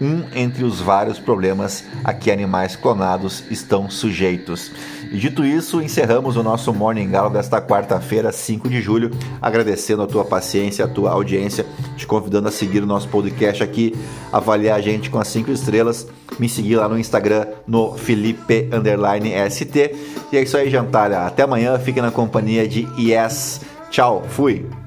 um 0.00 0.24
entre 0.34 0.64
os 0.64 0.80
vários 0.80 1.18
problemas 1.18 1.84
a 2.02 2.12
que 2.12 2.30
animais 2.30 2.74
clonados 2.74 3.44
estão 3.50 3.90
sujeitos. 3.90 4.72
E 5.10 5.18
dito 5.18 5.44
isso, 5.44 5.82
encerramos 5.82 6.36
o 6.36 6.42
nosso 6.42 6.72
Morning 6.72 7.10
Galo 7.10 7.30
desta 7.30 7.60
quarta-feira, 7.60 8.32
5 8.32 8.68
de 8.68 8.80
julho, 8.80 9.10
agradecendo 9.42 10.02
a 10.02 10.06
tua 10.06 10.24
paciência, 10.24 10.84
a 10.84 10.88
tua 10.88 11.10
audiência, 11.10 11.66
te 11.96 12.06
convidando 12.06 12.48
a 12.48 12.52
seguir 12.52 12.82
o 12.82 12.86
nosso 12.86 13.08
podcast 13.08 13.62
aqui, 13.62 13.94
avaliar 14.32 14.78
a 14.78 14.80
gente 14.80 15.10
com 15.10 15.18
as 15.18 15.28
5 15.28 15.50
estrelas, 15.50 16.06
me 16.38 16.48
seguir 16.48 16.76
lá 16.76 16.88
no 16.88 16.98
Instagram, 16.98 17.46
no 17.66 17.96
Felipe_ST. 17.96 18.70
E 20.32 20.36
é 20.36 20.42
isso 20.42 20.56
aí, 20.56 20.70
jantalha. 20.70 21.26
Até 21.26 21.42
amanhã, 21.42 21.78
fique 21.78 22.00
na 22.00 22.10
companhia 22.10 22.66
de 22.66 22.88
Yes. 22.98 23.60
Tchau, 23.90 24.22
fui! 24.28 24.79